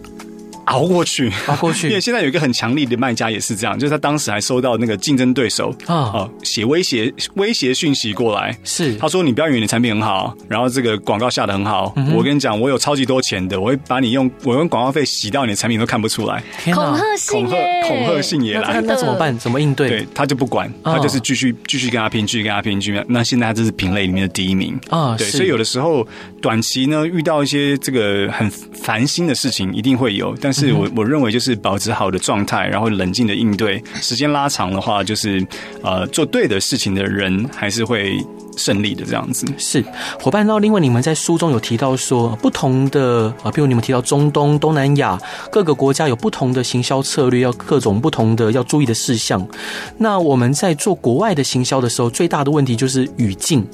[0.73, 1.89] 熬过去，熬过去。
[1.91, 6.29] 因为现在有一个很强力的卖家也是这样，就是他当时还收到那个竞争对手啊。
[6.43, 8.95] 写威胁威胁讯息过来，是。
[8.97, 16.43] 他说，你不要以为你的产品很好，然后这个广告下的很好，嗯、我跟你讲，我有超级多钱的，我会把你用我用广告费洗到你的产品都看不出来。
[16.65, 17.57] 恐吓性，恐吓
[17.89, 19.37] 恐吓性也来，那怎么办？
[19.39, 19.89] 怎么应对？
[19.89, 23.05] 对，他就不管，他就是继续继续跟他拼，继续跟他拼，继续。
[23.09, 24.79] 那现在他这是品类里面的第一名。
[24.91, 26.07] 啊，对，所以有的时候
[26.41, 31.33] 短期呢遇到一些这个很烦心的事情，一定会有，但是我我认为。
[31.33, 33.83] 就是保持好的状态，然后冷静的应对。
[34.03, 35.43] 时间拉长的话，就是
[35.83, 38.23] 呃，做对的事情的人还是会。
[38.57, 39.85] 胜利的这样子是
[40.21, 40.47] 伙伴。
[40.47, 45.19] 那另外，你们在书中有提到说，不同的啊，比如你们提到中东、东南亚
[45.51, 49.47] 各个国家有不同的行销策略，要各种不同的要注意的事项。
[49.99, 53.67] 那我们在做国外的行销的时候，最大的问题就是语境。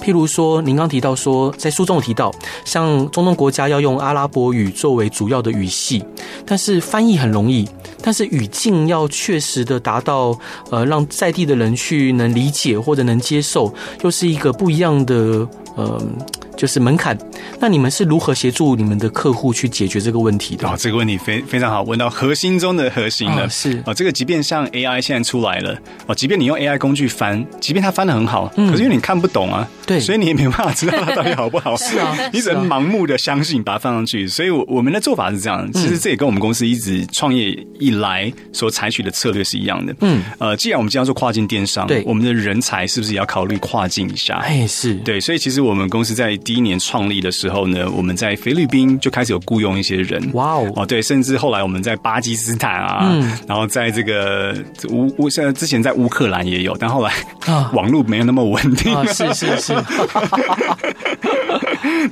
[0.00, 2.32] 譬如说，您刚提到说，在书中有提到，
[2.64, 6.02] 像中东国家要用阿拉伯语作为主要的语系，
[6.46, 7.68] 但是翻译很容易，
[8.02, 10.38] 但是语境要确实的达到
[10.70, 14.21] 呃，让在地的人去能理解或者能接受，又是。
[14.22, 16.16] 是一个不一样的，嗯。
[16.56, 17.16] 就是门槛，
[17.58, 20.68] 那你们是如何协助你们的客户去解决这个问题的？
[20.68, 23.44] 哦，这个问题非非常好，问到核心中的核心了。
[23.44, 31.76] 哦、是哦，这个即便像 AI 现在出来了，哦，即便你用 AI 工具翻，即便它翻的很好，嗯，可是因为你看不懂啊，对，所以你也没办法知道它到底好不好。
[31.82, 34.26] 是啊， 你只能盲目的相信，把它放上去。
[34.26, 35.70] 所以，我我们的做法是这样。
[35.72, 39.94] 其实这也跟我们公司一直创业以来所采取的策略是一样的。
[40.00, 44.36] 嗯，呃，既然我们今天做跨境电商，对，我们的人才是不是也要考虑跨境一下？
[44.44, 45.20] 哎，是对。
[45.20, 50.30] 所以，其实我们公司在第一年创立的时候呢，我们在菲律宾就开始有雇佣一些人。
[50.34, 54.54] 哇哦，哦对，甚至后来我们在巴基斯坦啊，嗯，然后在这个
[54.90, 57.12] 乌乌，现在之前在乌克兰也有，但后来
[57.46, 58.94] 啊， 网络没有那么稳定。
[58.94, 59.74] 啊，是是是。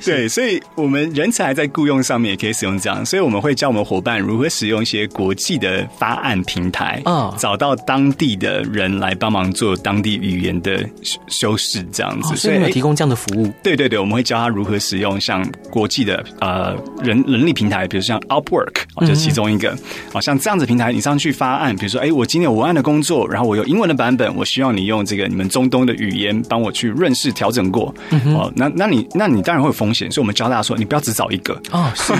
[0.05, 10.87] 对，所以我们人才在雇佣上面也可以使用这样，所以我们会教我们伙伴如何使用一些国际的发案平台，啊，找到当地的人来帮忙做当地语言的
[11.27, 12.35] 修饰，这样子。
[12.35, 13.51] 所以，我们提供这样的服务。
[13.61, 19.71] 对对对，我们会教他如何使用像国际的呃人人力平台，比如像 Upwork，就是其中一个。
[20.13, 27.93] 啊，像这样子平台，你上去发案，比如说，哎，我今天有文案的工作，然后我有英文的版本，我希望你用这个你们中东的语言帮我去润饰调整过。
[28.35, 32.13] 哦，那那你那你当然会有风险，所以我们教大家说，你不要只找一个哦， 是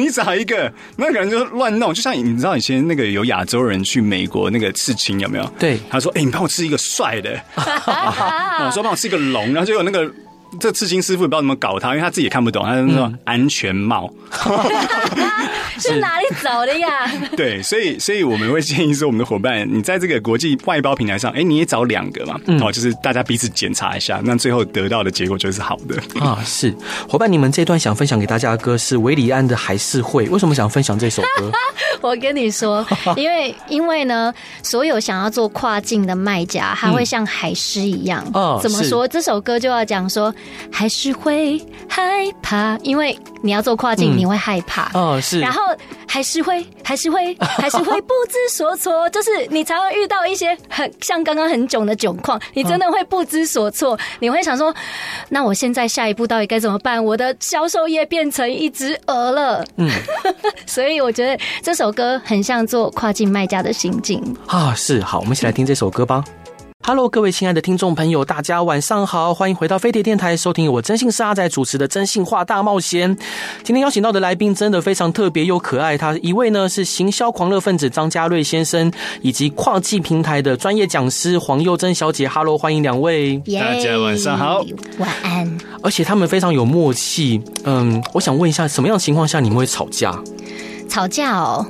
[0.00, 1.92] 你找一个，那个人就乱弄。
[1.92, 5.52] 就像你知道以前那个有亚洲人去美国那个刺青有没有？
[5.58, 10.10] 对，他说，哎，你帮我刺一个帅的，我 说帮我刺一个龙，然后就有那个。
[10.58, 12.64] 这刺青师傅也不知道怎么搞他，因为他自己也看不懂。
[12.64, 14.12] 他就说安全帽，
[15.78, 17.10] 是哪里找的呀？
[17.36, 26.42] 对，所以所以我们会建议说，我们的伙伴，你在这个国际外包平台上，哎，你也找两个嘛，嗯、哦，就是大家彼此检查一下，那最后得到的结果就是好的啊。
[26.44, 26.74] 是
[27.08, 31.50] 伙伴，你们这段想分享给大家的歌是韦礼安的《还是会》，为什么想分享这首歌？
[32.00, 32.86] 我跟你说，
[33.16, 38.24] 因为因为呢，所有想要做跨境的卖家，他会像海狮一样。
[38.34, 39.06] 哦、嗯，怎么说？
[39.08, 40.34] 这首歌就要讲说，
[40.70, 42.02] 还是会害
[42.42, 44.90] 怕，因为你要做跨境，嗯、你会害怕。
[44.94, 45.40] 哦，是。
[45.40, 45.62] 然后
[46.06, 49.08] 还是会，还是会， 还是会不知所措。
[49.10, 53.98] 就是你才会遇到一些很像刚刚很囧的窘况，你真的会不知所措。
[54.20, 54.74] 你会想说，
[55.28, 57.02] 那我现在下一步到底该怎么办？
[57.02, 59.64] 我的销售业变成一只鹅了。
[59.76, 59.90] 嗯，
[60.66, 64.74] 所以我觉得这首歌很像做跨境卖家的心境啊。
[64.74, 66.24] 是，好，我们一起来听这首歌吧。
[66.88, 73.10] Hello，各位亲爱的听众朋友，大家晚上好，欢迎回到飞碟电台，收听我真心是阿仔主持的《真心话大冒险》。
[73.64, 78.88] 今天邀请到的来宾真的非常特别又可爱，他一位呢是行销狂热分子张家瑞先生，
[79.20, 82.28] 以及跨境平台的专业讲师黄又珍小姐。
[82.28, 84.64] Hello，欢迎两位大家晚上好，
[84.98, 85.58] 晚安。
[85.82, 87.42] 而且他们非常有默契。
[87.64, 90.16] 嗯，我想问一下，什么样的情况下你们会吵架？
[90.88, 91.66] 吵架哦。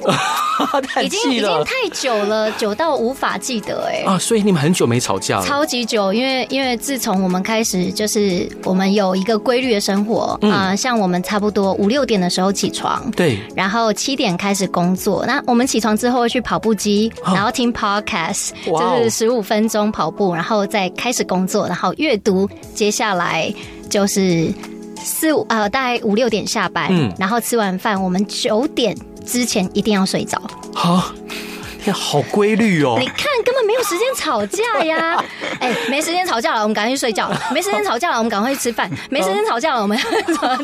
[1.02, 4.18] 已经已经太久了，久到无法记得哎、欸、啊！
[4.18, 6.12] 所以你们很久没吵架了，超级久。
[6.12, 15.24] 因为因为自从我们开始，就是我们有一个规律的生活啊、嗯呃，像我们差不多五六点的时候起床，对，然后七点开始工作。
[15.26, 22.48] 那我们起床之后会去跑步机，然后听 podcast，、哦、就是十五分钟跑步，然后再开始工作，然后阅读。
[22.74, 23.52] 接下来
[23.88, 24.52] 就是
[24.96, 28.96] 四五呃，大概五六点下班，嗯，然后吃完饭，我们九点。
[29.30, 30.42] 之前一定要睡着。
[30.74, 31.12] 好，
[31.84, 32.96] 天，好规律哦！
[32.98, 35.22] 你看，根本没有时间吵架呀！
[35.60, 39.96] 哎，没时间吵架了，我们赶快去睡觉；没时间吵架了，我们赶快去吃饭；没时间吵架了，我们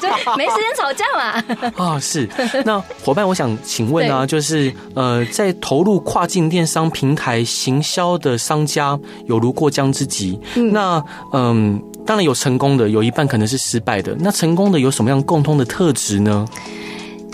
[0.01, 1.45] 就没时间吵架嘛。
[1.77, 2.29] 啊，是。
[2.65, 10.37] 那伙伴，我想请问啊，就是呃，在投入跨境电商平台行销的商家，有如过江之鲫。
[10.57, 11.01] 嗯、那
[11.33, 14.17] 嗯，当然有成功的，有一半可能是失败的。
[14.19, 16.47] 那成功的有什么样共通的特质呢？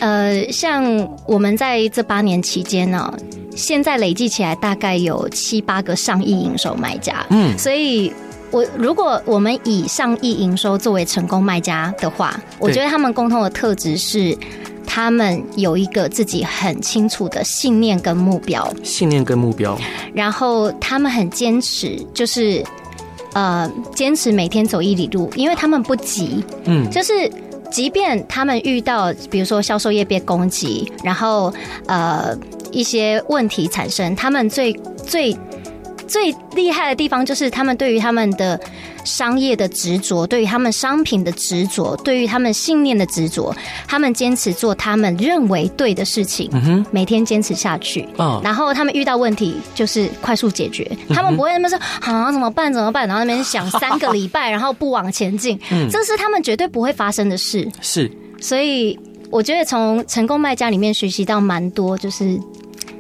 [0.03, 0.85] 呃，像
[1.29, 3.15] 我们在这八年期间呢，
[3.55, 7.25] 现在累计起来大概有七八个上亿营收卖家。
[7.31, 8.13] 嗯，所以
[8.51, 14.37] 我如果我们以上亿营收作为成功卖家的话，我觉得他们共同的特质是，
[14.85, 18.69] 他们有一个自己很清楚的信念跟目标。
[18.83, 19.79] 信念跟目标，
[20.13, 22.61] 然后他们很坚持，就是
[23.35, 26.45] 呃，坚持每天走一里路，因为他们不急。
[26.65, 27.31] 嗯，就是。
[27.73, 31.53] 即便他们遇到，比如说销售业被攻击，然后
[31.87, 32.37] 呃
[32.71, 34.73] 一些问题产生，他们最
[35.05, 35.37] 最
[36.07, 38.61] 最厉害的地方就是他们对于他们的。
[39.05, 43.55] 商业的执着，对于他们商品的执着，对于他们信念的执着，
[43.87, 58.11] 他们坚持做他们认为对的事情，嗯，每天坚持下去，哦，然后他们遇到问题就是快速解决，他们不会那么说啊怎么办怎么办，然后那边想三个礼拜， 然后不往前进，嗯，这是他们绝对不会发生的事，是，
[58.41, 58.99] 所以
[59.31, 62.39] 我觉得从成功卖家里面学习到蛮多，就是。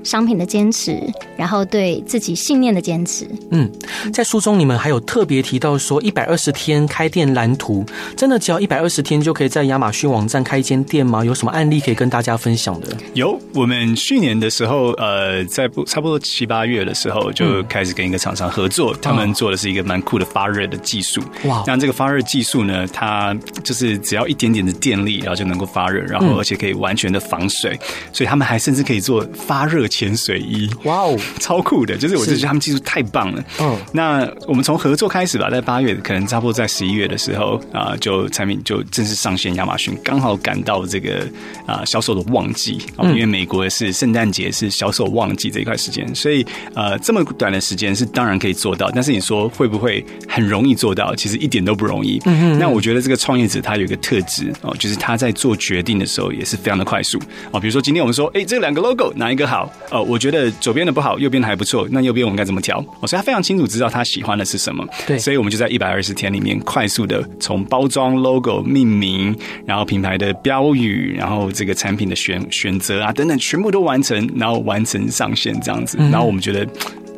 [0.04, 1.00] 商品的坚持，
[1.36, 3.28] 然后对自己信念的坚持。
[3.50, 3.70] 嗯，
[4.12, 7.84] 在书中你们还有特别提到说，一百二十天开店蓝图，
[8.16, 11.24] 真的只要一百二十天就可以在亚马逊网站开一间店吗？
[11.24, 12.88] 有什么案例可以跟大家分享的？
[13.14, 21.20] 有，我们去年的时候，呃，在不差不多七八月的时候就开始跟一个厂商合作，嗯、他们做的是一个蛮酷的发热的技术。
[21.44, 29.86] 哇，那这个发热技术呢，它就是只要一点点的电力，然后就能够发热，然后而且可以完全的防水，嗯、所以他们还甚至可以做发热。
[29.92, 31.94] 潜水衣，哇哦，超酷的！
[31.96, 33.44] 就是我就觉得他们技术太棒了。
[33.60, 41.28] 嗯，那我们从合作开始吧，在八月，可能差不多在十一月的时候啊，就产品就正式上线亚马逊，刚好赶到这个
[41.66, 51.14] 啊销售的旺季啊，因为美国是圣诞节是销售旺季这一块时间，所以呃这么短的时间是当然可以做到，但是你说会不会很容易做到？
[51.14, 52.18] 其实一点都不容易。
[52.24, 52.58] 嗯嗯。
[52.58, 57.60] 那我觉得这个创业者他有一个特质哦，就是他在做决定的时候也是非常的快速哦。
[57.60, 59.70] 比如说今天我们说，哎，这两个 logo 哪一个好？
[59.90, 61.86] 呃，我觉得左边的不好，右边的还不错。
[61.90, 62.82] 那右边我们该怎么调？
[63.06, 64.86] 所以他非常清楚知道他喜欢的是什么。
[65.06, 75.98] 对，所以我们就在一百二十天里面快速的从包装、logo、命名，然后品牌的标语，然后这个产品的选选择啊等等，全部都完成，然后完成上线这样子。
[75.98, 76.66] 然后我们觉得。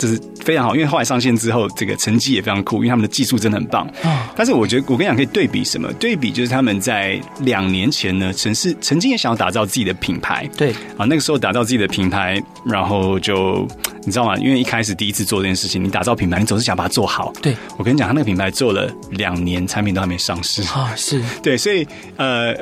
[0.05, 3.89] 就是非常好，因为后来上线之后，这个成绩也非常酷，因为他们的技术真的很棒。
[4.37, 5.91] 但是我觉得，我跟你讲，可以对比什么？
[5.95, 10.47] 对比就是他们在两年前呢，曾是曾经也想要打造自己的品牌。
[10.59, 13.67] 对啊，那个时候打造自己的品牌，然后就
[14.05, 14.37] 你知道吗？
[14.37, 17.33] 因为一开始第一次做这件事情，你打造品牌，你总是想把它做好。
[17.41, 21.87] 对，我跟你讲，他那个品牌做了两年，产品都还没上市啊，是对，所以
[22.17, 22.55] 呃。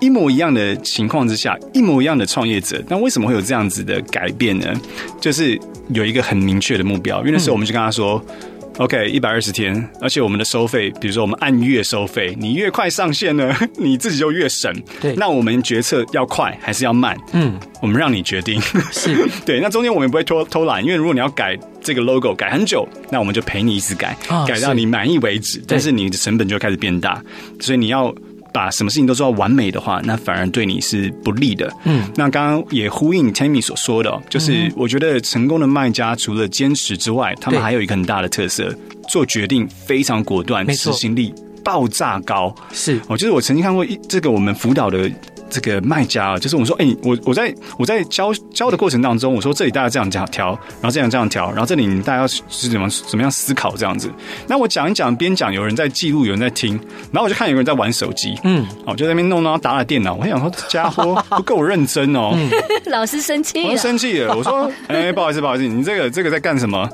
[0.00, 4.72] 一模一样的情况之下，一模一样的创业者，那为什么会有这样子的改变呢？
[5.20, 5.58] 就是
[5.90, 8.22] 有一个很明确的目标，因为那时候我们就跟他说。
[8.28, 8.36] 嗯
[8.78, 14.70] OK，一百二十天，而且我们的收费，比如说我们按月收费，你越快上线呢， 你自己就越省。
[15.00, 17.16] 对，那我们决策要快还是要慢？
[17.32, 18.60] 嗯，我们让你决定。
[18.92, 25.58] 是， 对，那中间我们也不会偷偷懒，因为如果你要改这个 logo 改很久，那我们就陪你一直改，哦、改到你满意为止。
[25.66, 27.24] 但是你的成本就开始变大，
[27.58, 28.14] 所以你要。
[28.56, 31.70] 把什么事情都做到完美的话，那反而对你是不利的。
[31.84, 38.74] 嗯，那刚刚也呼应 Tammy 所说的，就是我觉得成功的卖家除了坚持之外，他们还有一个很大的特色，
[39.10, 42.54] 做决定非常果断，执行力爆炸高。
[42.72, 45.10] 是，我就是我曾经看过一这个我们辅导的。
[45.48, 54.10] 这个卖家啊，就是我说，哎、欸，我我在我在教教的过程当中，我说这里大家这样这样调，然后这样这样调，然后这里大家是怎么怎么样思考这样子。
[54.48, 56.72] 那我讲一讲，边讲有人在记录，有人在听，
[57.12, 60.14] 然后我就看有人在玩手机，嗯，我就在那边弄弄打打电脑。
[60.14, 62.50] 我想说，这 家伙不够认真哦，嗯、
[62.86, 64.36] 老师生气了，我生气了。
[64.36, 66.88] 我说，哎、欸，不好意思，不好意思，你这个这个在干什么？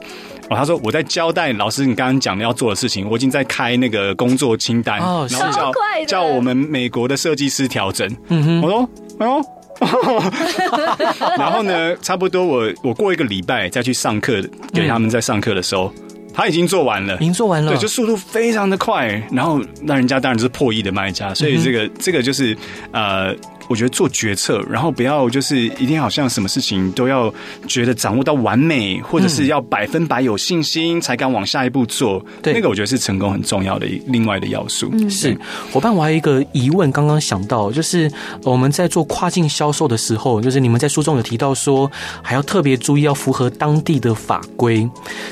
[0.53, 5.73] 哦，他说我在交代老师，你刚刚讲的要做的事情，我已经在开那个工作清单，哦、然后叫
[6.07, 8.09] 叫我们美国的设计师调整。
[8.29, 8.89] 嗯哼，我说，
[9.19, 9.43] 哎呦，
[11.39, 14.43] 然后呢，差不多我我过一个礼拜再去上课，
[14.73, 15.93] 给他们在上课的时候，
[16.35, 22.57] 他已经做完了，已经做完了，对，就速度非常的快，然后那人家当然是破亿的卖家，所以这个这个就是
[22.93, 23.35] 呃。
[23.69, 27.33] 我觉得做决策，然后不要就是一定好像什么事情都要
[27.67, 32.25] 觉得掌握到完美，或者是要百分百有信心才敢往下一步做。
[32.43, 34.89] 对，那个我觉得是成功很重要的另外的要素。
[34.93, 35.37] 嗯，是
[35.73, 38.11] 伙伴，我还有一个疑问，刚刚想到就是
[38.43, 41.91] 我们在做跨境销售的时候，就是你们在书中有提到说
[42.23, 44.89] 还要特别注意要符合当地的法规。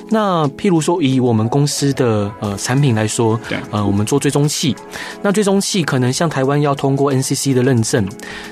[0.08, 4.74] 那譬如说以我们公司的呃产品来说，对，呃，我们做追踪器，
[5.22, 8.06] 那追踪器可能像台湾要通过 NCC 的认证。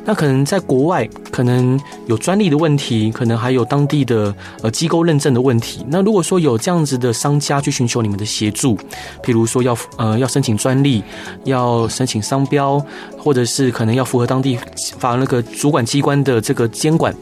[0.05, 5.85] 那可能在国外，可能有专利的问题，可能还有当地的呃机构认证的问题。
[5.89, 8.77] 那如果说有这样子的商家去寻求你们的协助，
[9.23, 11.03] 譬如说要呃要申请专利，
[11.45, 12.85] 要申请商标，
[13.19, 14.59] 或者是可能要符合当地
[14.99, 17.15] 法那个主管机关的这个监管，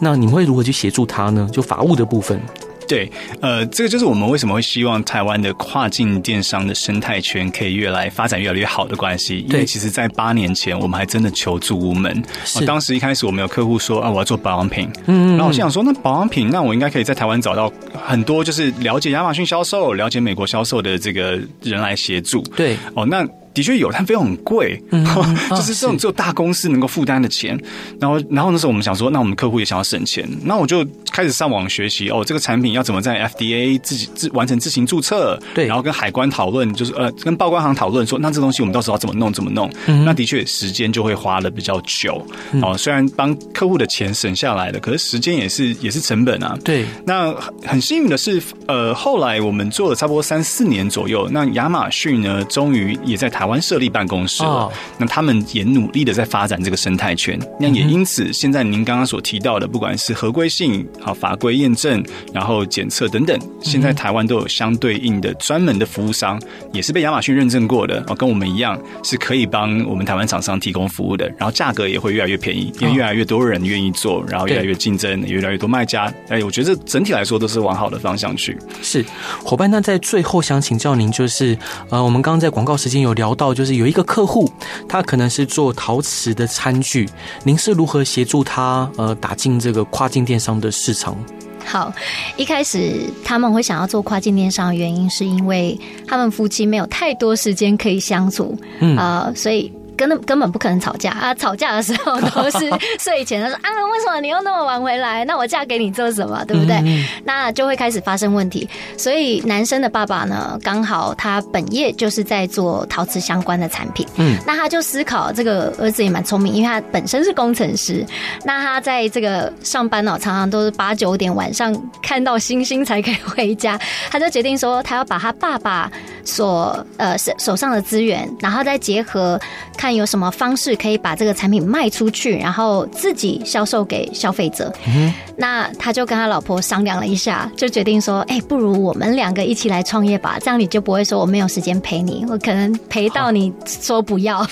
[0.00, 1.48] 那你们会如何去协助他呢？
[1.52, 2.40] 就法务的部分。
[2.86, 3.10] 对，
[3.40, 9.46] 呃，这个就是我们为什么会希望台湾的跨境电商的生态圈可以越来发展越来越好的关系。
[9.48, 12.22] 因为其实，在八年前，我们还真的求助无门。
[12.44, 17.72] 是，当时一开始我们有客户说啊，我要做保养品，嗯，然后我心想说，那保养品，那我应该可以在台湾找到
[18.04, 22.42] 很多就是了解亚马逊销售、了解美国销售的这个人来协助。
[22.56, 23.26] 对，哦，那。
[23.54, 25.06] 的确有，但费用很贵，嗯，
[25.50, 27.58] 就是这种只有大公司能够负担的钱。
[28.00, 39.70] 然后，然后那时候我们想说，那我们客户也想要省钱，那我就开始上网学习哦，这个产品要怎么在 FDA 自己自完成自行注册，对，然后跟海关讨论，就是呃，跟报关行讨论说，那这东西我们到时候要怎么弄，怎么弄？
[39.86, 42.20] 嗯，那的确时间就会花的比较久。
[42.60, 46.58] 哦，虽然帮客户的钱省下来了，可是时间也是也是成本啊。
[46.64, 47.32] 对，那
[47.64, 53.43] 很幸运的是，呃，后来我们做了差不多三四年左右，那亚马逊呢，终于也在台。
[53.44, 57.38] 台湾设立办公室了，那他们也努力的在发展这个生态圈。
[57.60, 66.40] 那也因此，现在您刚刚所提到的，不管是合规性、好法规验证，然后检测等等，现在台湾都有相对应的专门的服务商，
[66.72, 71.26] 也是被亚马逊认证过的哦，跟我们一样是可以帮我们台湾厂商提供服务的。
[71.36, 76.10] 然后价格也会越来越便宜，因为越来越多人愿意做，然后越来越竞争，越来越多卖家。
[76.30, 78.56] 哎，我觉得整体来说都是往好的方向去。
[78.80, 79.04] 是
[79.44, 81.58] 伙伴，那在最后想请教您，就是
[81.90, 83.33] 呃，我们刚刚在广告时间有聊。
[83.34, 84.50] 到就是有一个客户，
[84.88, 87.08] 他可能是做陶瓷的餐具，
[87.42, 91.16] 您是如何协助他呃打进这个跨境电商的市场？
[91.64, 91.92] 好，
[92.36, 99.72] 一开始他们会想要做跨境电商的原因，是因为他们夫妻没有太多时间可以相处，嗯啊、呃，所以。
[99.96, 101.34] 根本根本不可能吵架啊！
[101.34, 103.42] 吵架的时候都是 睡前。
[103.42, 105.24] 他说啊，为什么你又那么晚回来？
[105.24, 106.44] 那我嫁给你做什么？
[106.46, 106.76] 对不对？
[106.84, 108.68] 嗯、那就会开始发生问题。
[108.96, 114.06] 所以男生的爸爸呢，刚好他本业就是在做陶瓷相关的产品。
[114.16, 118.04] 嗯，那他就思考，这个儿子也蛮聪明，因为他本身是工程师。
[118.44, 123.78] 那他在这个上班呢，常常都是八九点晚上看到星星才可以回家。
[124.10, 125.90] 他就决定说，他要把他爸爸
[126.24, 129.40] 所呃手手上的资源，然后再结合。
[129.84, 134.72] 看有什么方式可以把这个产品卖出去，然后自己销售给消费者。
[134.86, 144.42] 嗯，那他就跟他老婆商量了一下，就决定说：“哎，不如我们两个一起来创业吧，这样你就不会说我没有时间陪你，我可能陪到你说不要，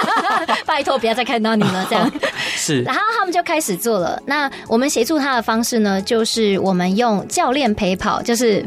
[0.66, 2.12] 拜托不要再看到你了。”这样
[2.54, 2.82] 是。
[2.82, 4.22] 然后他们就开始做了。
[4.26, 8.62] 那我们协助他的方式呢，就是我们用教练陪跑，就是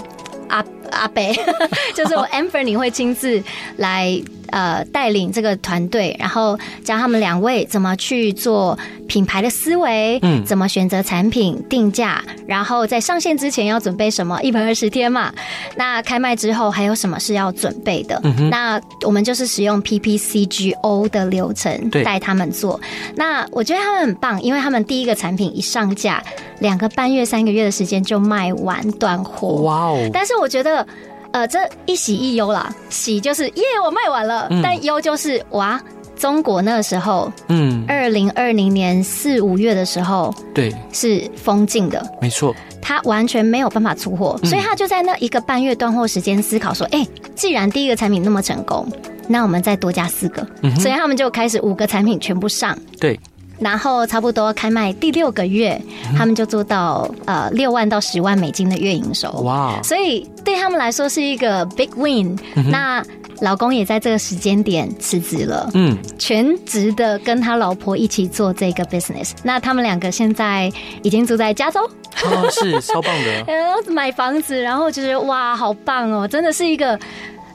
[0.47, 1.39] 阿阿北，
[1.93, 3.43] 就是我 Anthony 会亲自
[3.78, 4.20] 来。
[4.52, 8.78] 呃带领这个团队，然后教他们两位怎么去做
[9.08, 15.34] 品牌的思维，嗯，怎么选择产品定价，然后在上线之前要准备什么，一百二十天嘛。
[15.76, 18.20] 那开卖之后还有什么是要准备的？
[18.24, 22.80] 嗯哼，那我们就是使用 PPCGO 的流程带他们做。
[23.16, 26.24] 那我觉得他们很棒，因为他们第一个产品一上架，
[26.60, 29.62] 两个半月、三个月的时间就卖完断货。
[29.62, 30.10] 哇哦！
[30.14, 30.86] 但是我觉得。
[31.32, 35.80] 呃，这一喜一忧啦，喜就是耶，我卖完了，嗯、但忧就是哇，
[36.16, 48.88] 中国那个时候，嗯，二零二零年四五月的时候，对，是封禁的，没错，他完全没有办法出货，所以他就在那一个半月断货时间思考说，哎、欸，既然第一个产品那么成功，
[49.28, 53.20] 那我们再多加四个，嗯、所以他们就开始五个产品全部上，对。
[53.60, 55.80] 然后差不多开卖第六个月，
[56.18, 59.30] 他们就做到呃六万到十万美金的月营收。
[59.43, 59.82] 哇！
[59.84, 62.38] 所以对他们来说是一个 big win。
[62.70, 63.03] 那
[63.41, 69.32] 老公也在这个时间点辞职了，嗯，全职的跟他老婆一起做这个 business。
[69.43, 70.72] 那他们两个现在
[71.03, 71.82] 已经住在加州，
[72.24, 73.43] 哦，是超棒的。
[73.47, 76.93] 然 后买房子，然后就觉得哇，好棒哦，真的是一个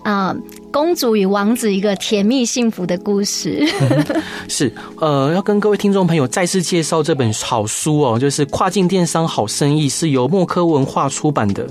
[0.02, 0.28] 啊。
[0.28, 0.36] 呃
[0.74, 3.64] 公主与王子一个甜蜜幸福的故事。
[4.50, 11.64] 是呃，要跟各位听众朋友再次介绍这本好书哦，就是《跨境电商好生意》，是由墨科文化出版的。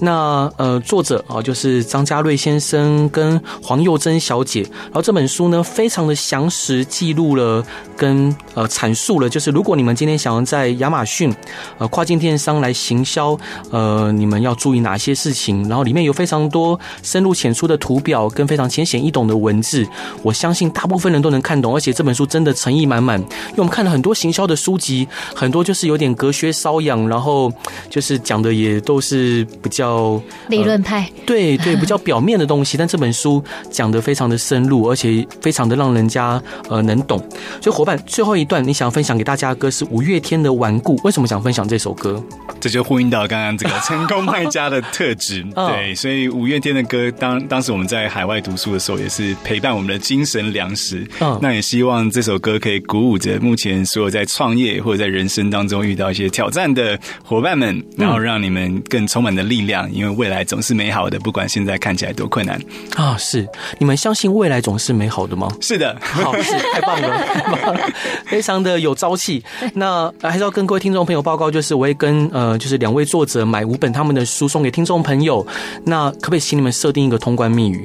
[0.00, 4.62] 那呃，作者啊，就是张家瑞先生跟黄又珍小姐。
[4.84, 7.62] 然后这本书呢，非常的详实记录了
[7.94, 11.30] 跟呃阐述了，就是如果你们今天想要在亚马逊
[11.76, 13.38] 呃跨境电商来行销，
[13.70, 15.68] 呃，你们要注意哪些事情？
[15.68, 18.45] 然后里面有非常多深入浅出的图表跟。
[18.46, 19.86] 非常浅显易懂的文字，
[20.22, 23.18] 我相信大部分人都能看懂，而且这本书真的诚意满满。
[23.20, 27.52] 因为我们看了很多行销的书籍，很多就是有点隔靴搔痒，然后
[27.90, 32.76] 就是讲的也都是比较理论派，呃、对对，比较表面的东西。
[32.76, 37.18] 但这本书讲的非常的深入，而且非常的让人家呃能懂。
[37.60, 42.22] 所以伙伴，最后一段你想分享给大家的歌是五月天的《顽固》，为什么想分享这首歌？
[42.60, 45.44] 这就呼应到刚刚这个成功卖家的特质。
[45.54, 48.35] 对，所以五月天的歌，当当时我们在海外。
[48.40, 51.06] 读书的时候也是陪伴我们的精神粮食。
[51.20, 62.60] 嗯，那也希望这首歌可以鼓舞着目前所有在创业或者在人生当中遇到一些挑战的伙伴们，然后让你们更充满的力量，因为未来总是美好的，不管现在看起来多困难
[62.94, 63.16] 啊！
[63.18, 63.46] 是
[63.78, 65.48] 你们相信未来总是美好的吗？
[65.60, 67.26] 是的，好，是太棒了，
[68.26, 69.42] 非常的有朝气。
[69.74, 75.46] 那还是要跟各位听众朋友报告，就是我会跟呃，就是两位作者买五本他们的书送给听众朋友。
[75.84, 77.84] 那可不可以请你们设定一个通关密语？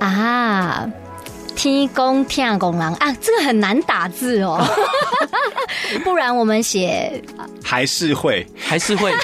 [0.00, 0.90] 啊，
[1.54, 4.62] 天公听公狼啊，这个很难打字哦，
[6.04, 7.22] 不然我们写
[7.62, 9.12] 还是会，还是会。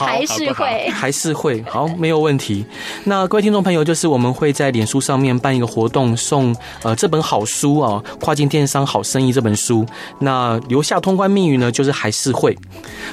[0.00, 2.64] 还是会，还是会，好，没有问题。
[3.04, 9.84] 那各位听众朋友，就是我们会在脸书上面办一个活动，送呃这本好书啊，《跨境电商好生意》这本书。
[10.20, 12.56] 那留下通关密语呢，就是还是会。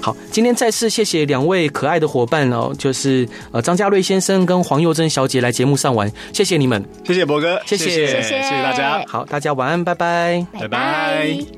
[0.01, 9.03] 好，今天再次谢谢两位可爱的伙伴哦，就是呃张家瑞先生跟黄佑珍小姐来节目上玩，谢谢你们，谢谢博哥，谢谢，谢谢，谢谢大家。
[9.07, 11.57] 好，大家晚安，拜拜，拜拜。